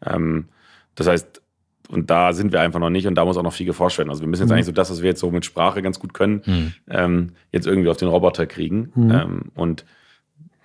[0.05, 0.49] Ähm,
[0.95, 1.43] das heißt,
[1.89, 4.11] und da sind wir einfach noch nicht und da muss auch noch viel geforscht werden.
[4.11, 4.55] Also wir müssen jetzt mhm.
[4.55, 6.73] eigentlich so das, was wir jetzt so mit Sprache ganz gut können, mhm.
[6.89, 8.91] ähm, jetzt irgendwie auf den Roboter kriegen.
[8.95, 9.11] Mhm.
[9.11, 9.85] Ähm, und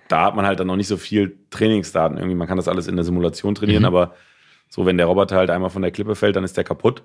[0.08, 2.16] da hat man halt dann noch nicht so viel Trainingsdaten.
[2.16, 3.88] Irgendwie, man kann das alles in der Simulation trainieren, mhm.
[3.88, 4.14] aber
[4.68, 7.02] so, wenn der Roboter halt einmal von der Klippe fällt, dann ist der kaputt.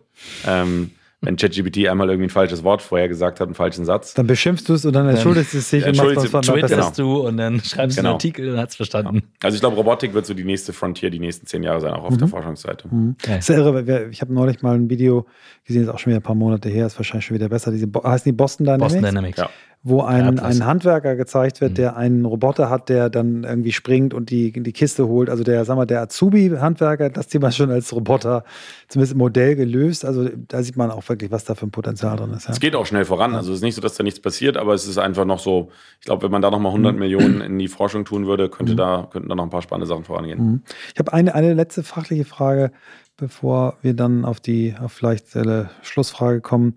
[0.47, 0.91] Ähm,
[1.26, 4.14] wenn ChatGPT einmal irgendwie ein falsches Wort vorher gesagt hat, einen falschen Satz.
[4.14, 7.20] Dann beschimpfst du es und dann entschuldigst du es sich und machst was twitterst genau.
[7.20, 8.10] du und dann schreibst genau.
[8.10, 9.24] du einen Artikel und hat es verstanden.
[9.44, 12.06] Also ich glaube, Robotik wird so die nächste Frontier die nächsten zehn Jahre sein, auch
[12.06, 12.20] auf mhm.
[12.20, 12.88] der Forschungsseite.
[12.88, 13.16] Mhm.
[13.26, 13.36] Ja.
[13.36, 15.26] Das ist ja irre, weil ich habe neulich mal ein Video
[15.66, 17.72] gesehen, ist auch schon wieder ein paar Monate her, ist wahrscheinlich schon wieder besser.
[17.72, 18.94] Diese, heißen die Boston Dynamics?
[18.94, 19.38] Boston Dynamics.
[19.38, 19.50] Ja
[19.88, 21.76] wo ein, ein Handwerker gezeigt wird, mhm.
[21.76, 25.30] der einen Roboter hat, der dann irgendwie springt und die, die Kiste holt.
[25.30, 28.44] Also der, sagen wir, der Azubi-Handwerker, das Thema schon als Roboter
[28.88, 30.04] zumindest im Modell gelöst.
[30.04, 32.46] Also da sieht man auch wirklich, was da für ein Potenzial drin ist.
[32.48, 32.54] Ja.
[32.54, 33.36] Es geht auch schnell voran.
[33.36, 35.70] Also es ist nicht so, dass da nichts passiert, aber es ist einfach noch so,
[36.00, 37.00] ich glaube, wenn man da nochmal 100 mhm.
[37.00, 38.78] Millionen in die Forschung tun würde, könnte mhm.
[38.78, 40.40] da, könnten da noch ein paar spannende Sachen vorangehen.
[40.44, 40.62] Mhm.
[40.96, 42.72] Ich habe eine, eine letzte fachliche Frage,
[43.18, 46.74] bevor wir dann auf die auf vielleicht eine Schlussfrage kommen.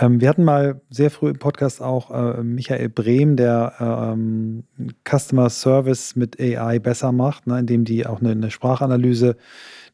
[0.00, 4.64] Ähm, wir hatten mal sehr früh im Podcast auch äh, Michael Brehm, der ähm,
[5.08, 9.36] Customer Service mit AI besser macht, ne, indem die auch eine, eine Sprachanalyse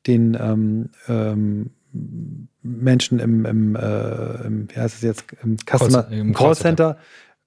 [0.07, 1.71] den ähm, ähm
[2.63, 6.99] Menschen im, im, äh, im, wie heißt es jetzt, im Customer Call, im Callcenter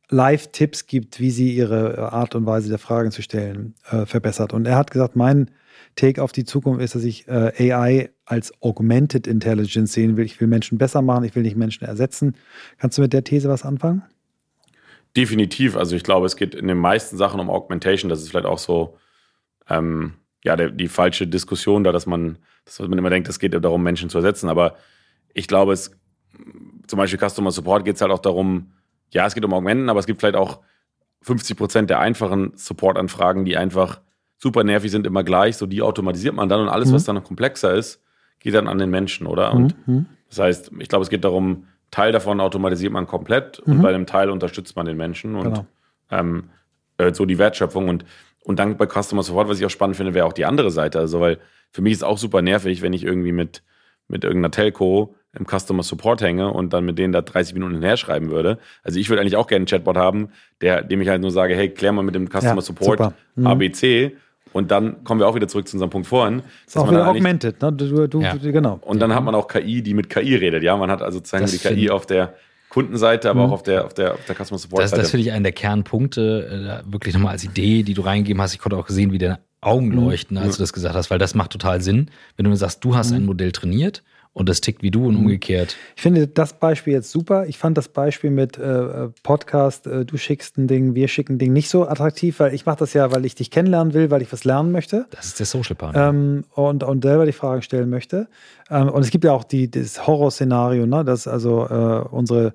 [0.10, 4.54] Live-Tipps gibt, wie sie ihre Art und Weise der Fragen zu stellen äh, verbessert.
[4.54, 5.52] Und er hat gesagt, mein
[5.96, 10.26] Take auf die Zukunft ist, dass ich äh, AI als Augmented Intelligence sehen will.
[10.26, 12.36] Ich will Menschen besser machen, ich will nicht Menschen ersetzen.
[12.78, 14.04] Kannst du mit der These was anfangen?
[15.16, 15.78] Definitiv.
[15.78, 18.10] Also ich glaube, es geht in den meisten Sachen um Augmentation.
[18.10, 18.98] Das ist vielleicht auch so
[19.70, 20.14] ähm,
[20.44, 23.82] ja, der, die falsche Diskussion da, dass man, dass man immer denkt, es geht darum,
[23.82, 24.50] Menschen zu ersetzen.
[24.50, 24.76] Aber
[25.34, 25.92] ich glaube, es
[26.86, 28.74] zum Beispiel Customer Support geht es halt auch darum,
[29.10, 30.60] ja, es geht um Augmenten, aber es gibt vielleicht auch
[31.22, 34.02] 50 Prozent der einfachen Support-Anfragen, die einfach
[34.38, 35.58] super nervig sind, immer gleich.
[35.58, 36.94] So, die automatisiert man dann und alles, mhm.
[36.94, 38.02] was dann noch komplexer ist,
[38.40, 39.54] geht dann an den Menschen, oder?
[39.54, 40.06] Und mhm.
[40.30, 43.74] das heißt, ich glaube, es geht darum, Teil davon automatisiert man komplett mhm.
[43.74, 45.66] und bei einem Teil unterstützt man den Menschen und genau.
[46.12, 46.50] ähm,
[46.98, 47.88] äh, so die Wertschöpfung.
[47.88, 48.06] Und,
[48.44, 51.00] und dann bei Customer Support, was ich auch spannend finde, wäre auch die andere Seite.
[51.00, 51.40] Also, weil
[51.72, 53.64] für mich ist es auch super nervig, wenn ich irgendwie mit,
[54.08, 57.98] mit irgendeiner Telco im Customer Support hänge und dann mit denen da 30 Minuten hinher
[57.98, 58.58] schreiben würde.
[58.84, 60.30] Also ich würde eigentlich auch gerne einen Chatbot haben,
[60.62, 63.48] der, dem ich halt nur sage, hey, klär mal mit dem Customer ja, Support mhm.
[63.48, 64.16] ABC
[64.58, 66.42] und dann kommen wir auch wieder zurück zu unserem Punkt vorhin.
[66.66, 67.72] Das ist auch wieder augmented, ne?
[67.72, 68.36] Du, du, ja.
[68.36, 68.80] genau.
[68.82, 70.64] Und dann hat man auch KI, die mit KI redet.
[70.64, 72.34] Ja, man hat also sozusagen die KI auf der
[72.70, 73.50] Kundenseite, aber mhm.
[73.50, 74.96] auch auf der, auf der, auf der Customer Support Seite.
[74.96, 78.42] Das, das finde ich einen der Kernpunkte, äh, wirklich nochmal als Idee, die du reingegeben
[78.42, 78.54] hast.
[78.54, 79.96] Ich konnte auch sehen, wie deine Augen mhm.
[79.96, 80.52] leuchten, als mhm.
[80.54, 82.10] du das gesagt hast, weil das macht total Sinn.
[82.36, 83.18] Wenn du mir sagst, du hast mhm.
[83.18, 84.04] ein Modell trainiert
[84.38, 85.22] und das tickt wie du und mhm.
[85.22, 85.76] umgekehrt.
[85.96, 87.48] Ich finde das Beispiel jetzt super.
[87.48, 91.40] Ich fand das Beispiel mit äh, Podcast, äh, du schickst ein Ding, wir schicken ein
[91.40, 94.22] Ding nicht so attraktiv, weil ich mache das ja, weil ich dich kennenlernen will, weil
[94.22, 95.08] ich was lernen möchte.
[95.10, 96.10] Das ist der Social Partner.
[96.10, 98.28] Ähm, und, und selber die Fragen stellen möchte.
[98.70, 102.54] Ähm, und es gibt ja auch die, das Horrorszenario, ne, dass also äh, unsere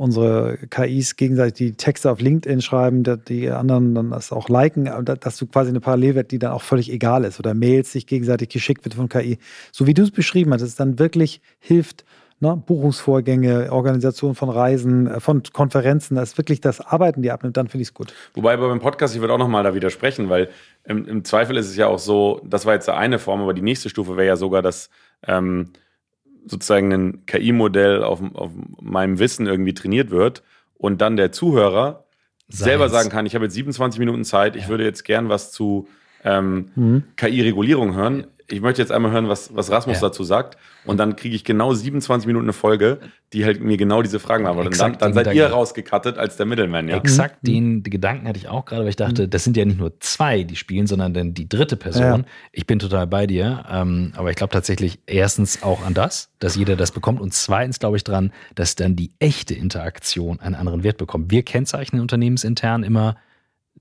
[0.00, 5.36] unsere KIs gegenseitig die Texte auf LinkedIn schreiben, die anderen dann das auch liken, dass
[5.36, 8.82] du quasi eine Parallelwelt, die dann auch völlig egal ist oder Mails sich gegenseitig geschickt
[8.86, 9.38] wird von KI.
[9.72, 12.06] So wie du es beschrieben hast, dass es dann wirklich hilft,
[12.38, 12.56] ne?
[12.64, 17.68] Buchungsvorgänge, Organisation von Reisen, äh, von Konferenzen, das ist wirklich das Arbeiten, die abnimmt, dann
[17.68, 18.14] finde ich es gut.
[18.32, 20.48] Wobei beim Podcast, ich würde auch nochmal da widersprechen, weil
[20.84, 23.60] im, im, Zweifel ist es ja auch so, das war jetzt eine Form, aber die
[23.60, 24.88] nächste Stufe wäre ja sogar, dass
[25.26, 25.74] ähm,
[26.46, 30.42] sozusagen ein KI-Modell auf, auf meinem Wissen irgendwie trainiert wird
[30.74, 32.04] und dann der Zuhörer
[32.50, 32.64] Science.
[32.64, 34.68] selber sagen kann, ich habe jetzt 27 Minuten Zeit, ich ja.
[34.68, 35.88] würde jetzt gern was zu
[36.24, 37.04] ähm, mhm.
[37.16, 40.08] KI-Regulierung hören ich möchte jetzt einmal hören, was, was Rasmus ja.
[40.08, 40.56] dazu sagt.
[40.84, 42.98] Und dann kriege ich genau 27 Minuten eine Folge,
[43.32, 44.72] die halt mir genau diese Fragen beantwortet.
[44.72, 46.96] Und dann, dann seid ihr rausgekattet als der Middleman, ja?
[46.96, 47.46] Exakt mhm.
[47.46, 49.30] den Gedanken hatte ich auch gerade, weil ich dachte, mhm.
[49.30, 52.02] das sind ja nicht nur zwei, die spielen, sondern dann die dritte Person.
[52.02, 52.20] Ja.
[52.52, 53.64] Ich bin total bei dir.
[53.70, 57.20] Ähm, aber ich glaube tatsächlich erstens auch an das, dass jeder das bekommt.
[57.20, 61.30] Und zweitens glaube ich dran, dass dann die echte Interaktion einen anderen Wert bekommt.
[61.30, 63.16] Wir kennzeichnen unternehmensintern immer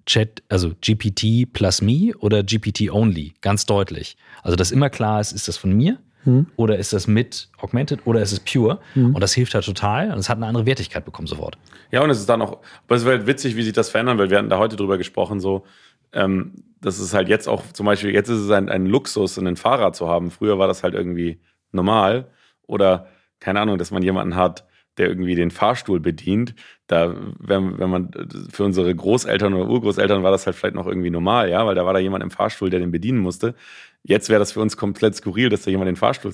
[0.10, 4.18] Chat, also GPT plus me oder GPT only, ganz deutlich.
[4.42, 6.48] Also, dass immer klar ist, ist das von mir hm.
[6.56, 8.80] oder ist das mit Augmented oder ist es pure?
[8.94, 9.14] Hm.
[9.14, 11.60] Und das hilft halt total und es hat eine andere Wertigkeit bekommen sofort.
[11.92, 12.58] Ja, und es ist dann auch,
[12.88, 15.40] aber es wäre witzig, wie sich das verändern, weil wir hatten da heute drüber gesprochen,
[15.40, 15.64] so,
[16.12, 19.58] ähm, das ist halt jetzt auch zum Beispiel, jetzt ist es ein, ein Luxus, einen
[19.58, 20.32] Fahrrad zu haben.
[20.32, 21.40] Früher war das halt irgendwie
[21.72, 22.32] normal
[22.66, 24.66] oder keine Ahnung, dass man jemanden hat,
[25.00, 26.54] der irgendwie den Fahrstuhl bedient.
[26.88, 28.12] Da, wenn, wenn man
[28.52, 31.86] für unsere Großeltern oder Urgroßeltern war das halt vielleicht noch irgendwie normal, ja, weil da
[31.86, 33.56] war da jemand im Fahrstuhl, der den bedienen musste.
[34.04, 36.32] Jetzt wäre das für uns komplett skurril, dass da jemand den Fahrstuhl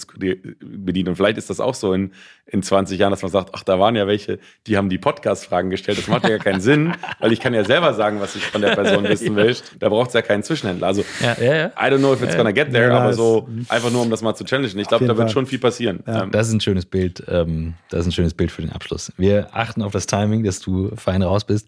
[0.61, 1.09] bedient.
[1.09, 2.11] Und vielleicht ist das auch so in,
[2.45, 5.71] in 20 Jahren, dass man sagt, ach, da waren ja welche, die haben die Podcast-Fragen
[5.71, 5.97] gestellt.
[5.97, 8.75] Das macht ja keinen Sinn, weil ich kann ja selber sagen, was ich von der
[8.75, 9.55] Person wissen will.
[9.79, 10.85] Da braucht es ja keinen Zwischenhändler.
[10.85, 11.65] Also, ja, ja, ja.
[11.69, 14.35] I don't know if it's gonna get there, aber so einfach nur, um das mal
[14.35, 14.77] zu challengen.
[14.77, 16.03] Ich glaube, da wird schon viel passieren.
[16.05, 17.23] Ähm, das ist ein schönes Bild.
[17.27, 19.11] Ähm, das ist ein schönes Bild für den Abschluss.
[19.17, 21.67] Wir achten auf das Timing, dass du fein raus bist.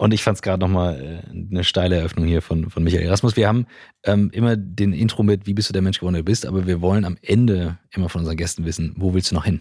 [0.00, 3.36] Und ich fand es gerade nochmal äh, eine steile Eröffnung hier von, von Michael Erasmus.
[3.36, 3.66] Wir haben
[4.02, 6.66] ähm, immer den Intro mit, wie bist du der Mensch geworden, der du bist, aber
[6.66, 9.60] wir wollen am Ende immer von unseren Gästen wissen, wo willst du noch hin?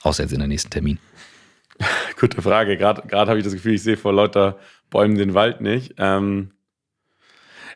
[0.00, 0.98] Außer jetzt in der nächsten Termin.
[2.18, 2.78] Gute Frage.
[2.78, 4.56] Gerade habe ich das Gefühl, ich sehe vor lauter
[4.88, 5.96] Bäumen den Wald nicht.
[5.98, 6.52] Ähm,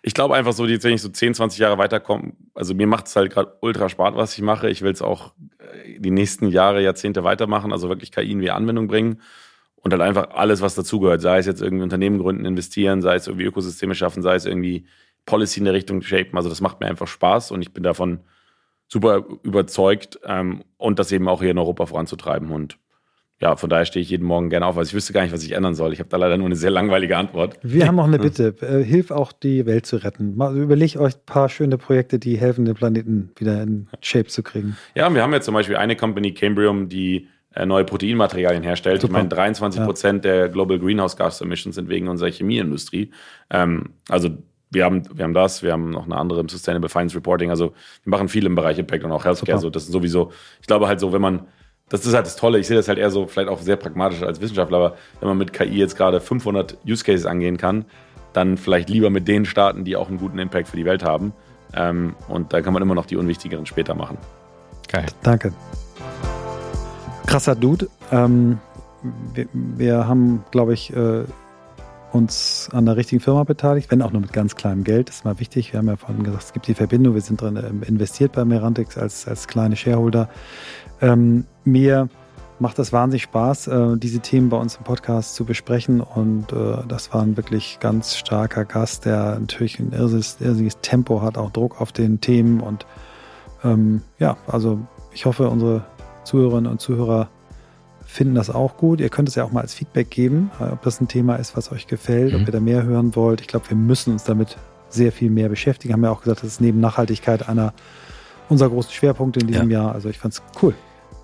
[0.00, 3.16] ich glaube einfach so, wenn ich so 10, 20 Jahre weiterkomme, also mir macht es
[3.16, 4.70] halt gerade ultra Spaß, was ich mache.
[4.70, 8.50] Ich will es auch äh, die nächsten Jahre, Jahrzehnte weitermachen, also wirklich KI in die
[8.50, 9.20] Anwendung bringen
[9.82, 11.20] und halt einfach alles, was dazugehört.
[11.20, 14.86] Sei es jetzt irgendwie Unternehmen gründen, investieren, sei es irgendwie Ökosysteme schaffen, sei es irgendwie
[15.26, 16.36] Policy in der Richtung shapen.
[16.36, 18.20] Also das macht mir einfach Spaß und ich bin davon
[18.88, 22.50] super überzeugt ähm, und das eben auch hier in Europa voranzutreiben.
[22.50, 22.76] Und
[23.40, 24.76] ja, von daher stehe ich jeden Morgen gerne auf.
[24.76, 25.92] Also ich wüsste gar nicht, was ich ändern soll.
[25.92, 27.58] Ich habe da leider nur eine sehr langweilige Antwort.
[27.62, 28.54] Wir haben auch eine Bitte.
[28.60, 30.36] Äh, hilf auch, die Welt zu retten.
[30.36, 34.42] Mal, überleg euch ein paar schöne Projekte, die helfen, den Planeten wieder in Shape zu
[34.42, 34.76] kriegen.
[34.94, 37.28] Ja, wir haben jetzt zum Beispiel eine Company, Cambrium, die
[37.66, 39.00] neue Proteinmaterialien herstellt.
[39.00, 39.12] Super.
[39.12, 40.32] Ich meine, 23 Prozent ja.
[40.32, 43.10] der Global Greenhouse Gas Emissions sind wegen unserer Chemieindustrie.
[43.50, 44.30] Ähm, also
[44.70, 47.50] wir haben, wir haben das, wir haben noch eine andere im Sustainable Finance Reporting.
[47.50, 47.72] Also
[48.04, 49.58] wir machen viel im Bereich Impact und auch Healthcare.
[49.58, 49.58] Super.
[49.58, 51.46] So, das ist sowieso, ich glaube halt so, wenn man
[51.90, 52.58] das ist halt das Tolle.
[52.58, 55.38] Ich sehe das halt eher so, vielleicht auch sehr pragmatisch als Wissenschaftler, aber wenn man
[55.38, 57.84] mit KI jetzt gerade 500 Use Cases angehen kann,
[58.32, 61.32] dann vielleicht lieber mit den Staaten, die auch einen guten Impact für die Welt haben.
[61.74, 64.18] Ähm, und dann kann man immer noch die unwichtigeren später machen.
[64.88, 65.06] Geil.
[65.22, 65.52] Danke.
[67.30, 67.88] Krasser Dude.
[68.10, 68.58] Ähm,
[69.34, 71.22] wir, wir, haben, glaube ich, äh,
[72.10, 75.08] uns an der richtigen Firma beteiligt, wenn auch nur mit ganz kleinem Geld.
[75.08, 75.72] Das ist mal wichtig.
[75.72, 77.14] Wir haben ja vorhin gesagt, es gibt die Verbindung.
[77.14, 80.28] Wir sind drin ähm, investiert bei Merantix als, als kleine Shareholder.
[81.00, 82.08] Ähm, mir
[82.58, 86.00] macht das wahnsinnig Spaß, äh, diese Themen bei uns im Podcast zu besprechen.
[86.00, 91.22] Und äh, das war ein wirklich ganz starker Gast, der natürlich ein irrsinniges, irrsinniges Tempo
[91.22, 92.60] hat, auch Druck auf den Themen.
[92.60, 92.86] Und
[93.62, 94.80] ähm, ja, also
[95.12, 95.84] ich hoffe, unsere
[96.24, 97.28] Zuhörerinnen und Zuhörer
[98.04, 99.00] finden das auch gut.
[99.00, 101.56] Ihr könnt es ja auch mal als Feedback geben, äh, ob das ein Thema ist,
[101.56, 102.42] was euch gefällt, mhm.
[102.42, 103.40] ob ihr da mehr hören wollt.
[103.40, 104.56] Ich glaube, wir müssen uns damit
[104.88, 105.94] sehr viel mehr beschäftigen.
[105.94, 107.72] Haben ja auch gesagt, das ist neben Nachhaltigkeit einer
[108.48, 109.82] unserer großen Schwerpunkte in diesem ja.
[109.82, 109.94] Jahr.
[109.94, 110.74] Also ich fand es cool.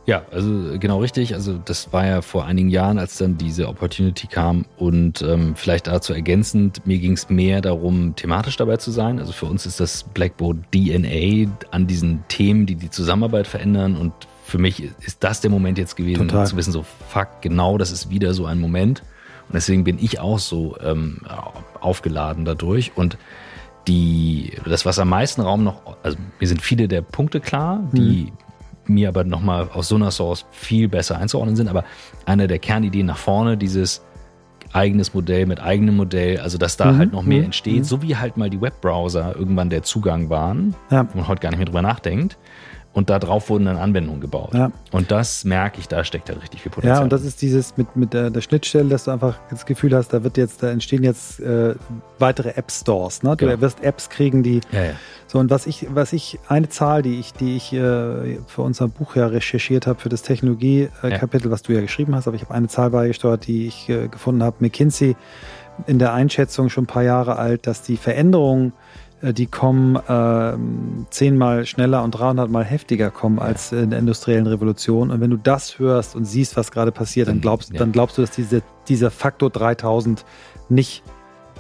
[0.07, 1.35] Ja, also genau richtig.
[1.35, 4.65] Also das war ja vor einigen Jahren, als dann diese Opportunity kam.
[4.77, 9.19] Und ähm, vielleicht dazu ergänzend, mir ging es mehr darum, thematisch dabei zu sein.
[9.19, 13.97] Also für uns ist das Blackboard DNA an diesen Themen, die die Zusammenarbeit verändern.
[13.97, 14.13] Und
[14.47, 16.47] für mich ist das der Moment jetzt gewesen, Total.
[16.47, 19.03] zu wissen, so fuck, genau, das ist wieder so ein Moment.
[19.49, 21.21] Und deswegen bin ich auch so ähm,
[21.81, 22.93] aufgeladen dadurch.
[22.95, 23.19] Und
[23.89, 28.31] die, das, was am meisten Raum noch, also mir sind viele der Punkte klar, die
[28.31, 28.33] mhm
[28.89, 31.67] mir aber nochmal aus so einer Source viel besser einzuordnen sind.
[31.67, 31.85] Aber
[32.25, 34.05] eine der Kernideen nach vorne, dieses
[34.73, 36.99] eigenes Modell mit eigenem Modell, also dass da mhm.
[36.99, 37.45] halt noch mehr mhm.
[37.47, 37.85] entsteht, mhm.
[37.85, 41.07] so wie halt mal die Webbrowser irgendwann der Zugang waren, ja.
[41.13, 42.37] wo man heute gar nicht mehr drüber nachdenkt.
[42.97, 44.55] Und darauf wurden dann Anwendungen gebaut.
[44.55, 44.73] Ja.
[44.91, 46.97] Und das merke ich, da steckt halt richtig viel Potenzial.
[46.97, 49.95] Ja, und das ist dieses mit, mit der, der Schnittstelle, dass du einfach das Gefühl
[49.95, 51.75] hast, da wird jetzt, da entstehen jetzt äh,
[52.19, 53.23] weitere App-Stores.
[53.23, 53.37] Ne?
[53.37, 53.61] Du genau.
[53.61, 54.91] wirst Apps kriegen, die ja, ja.
[55.27, 58.89] so und was ich, was ich, eine Zahl, die ich, die ich äh, für unser
[58.89, 62.55] Buch ja recherchiert habe, für das Technologie-Kapitel, was du ja geschrieben hast, aber ich habe
[62.55, 64.57] eine Zahl beigesteuert, die ich äh, gefunden habe.
[64.61, 65.17] McKinsey
[65.87, 68.73] in der Einschätzung schon ein paar Jahre alt, dass die Veränderungen äh,
[69.23, 75.11] die kommen äh, zehnmal schneller und 300 mal heftiger kommen als in der industriellen Revolution.
[75.11, 77.79] Und wenn du das hörst und siehst, was gerade passiert, dann glaubst, ja.
[77.79, 80.25] dann glaubst du, dass diese, dieser Faktor 3000
[80.69, 81.03] nicht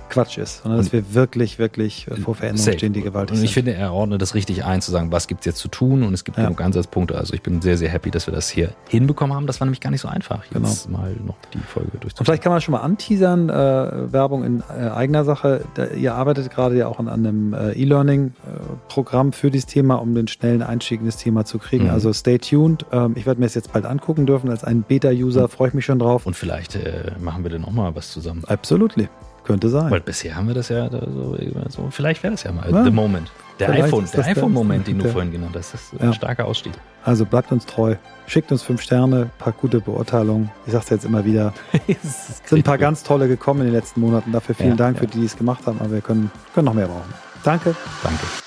[0.09, 2.78] Quatsch ist, sondern dass wir wirklich, wirklich vor Veränderungen Safe.
[2.78, 3.42] stehen, die gewaltig sind.
[3.42, 5.68] Und ich finde, er ordnet das richtig ein, zu sagen, was gibt es jetzt zu
[5.68, 6.44] tun und es gibt ja.
[6.44, 7.16] genug Ansatzpunkte.
[7.16, 9.46] Also ich bin sehr, sehr happy, dass wir das hier hinbekommen haben.
[9.46, 10.98] Das war nämlich gar nicht so einfach, jetzt genau.
[10.98, 12.18] mal noch die Folge durchzuführen.
[12.18, 15.64] Und vielleicht kann man schon mal anteasern, äh, Werbung in äh, eigener Sache.
[15.74, 20.28] Da, ihr arbeitet gerade ja auch an einem äh, E-Learning-Programm für dieses Thema, um den
[20.28, 21.84] schnellen Einstieg in das Thema zu kriegen.
[21.84, 21.90] Mhm.
[21.90, 22.86] Also stay tuned.
[22.92, 24.50] Ähm, ich werde mir das jetzt bald angucken dürfen.
[24.50, 26.26] Als ein Beta-User freue ich mich schon drauf.
[26.26, 28.42] Und vielleicht äh, machen wir dann auch mal was zusammen.
[28.46, 29.09] Absolutely.
[29.47, 29.90] Könnte sein.
[29.90, 31.36] Weil bisher haben wir das ja so,
[31.68, 32.84] so vielleicht wäre das ja mal ja.
[32.84, 33.30] the moment.
[33.61, 36.12] Der iPhone, der iPhone-Moment, den du vorhin genannt hast, das ist ein ja.
[36.12, 36.74] starker Ausstieg.
[37.05, 37.94] Also bleibt uns treu.
[38.26, 40.51] Schickt uns fünf Sterne, paar gute Beurteilungen.
[40.66, 41.55] Ich sag's jetzt immer wieder.
[41.86, 44.32] es sind ein paar ganz tolle gekommen in den letzten Monaten.
[44.32, 46.74] Dafür vielen ja, Dank für die, die es gemacht haben, aber wir können, können noch
[46.74, 47.14] mehr brauchen.
[47.44, 47.74] Danke.
[48.03, 48.45] Danke.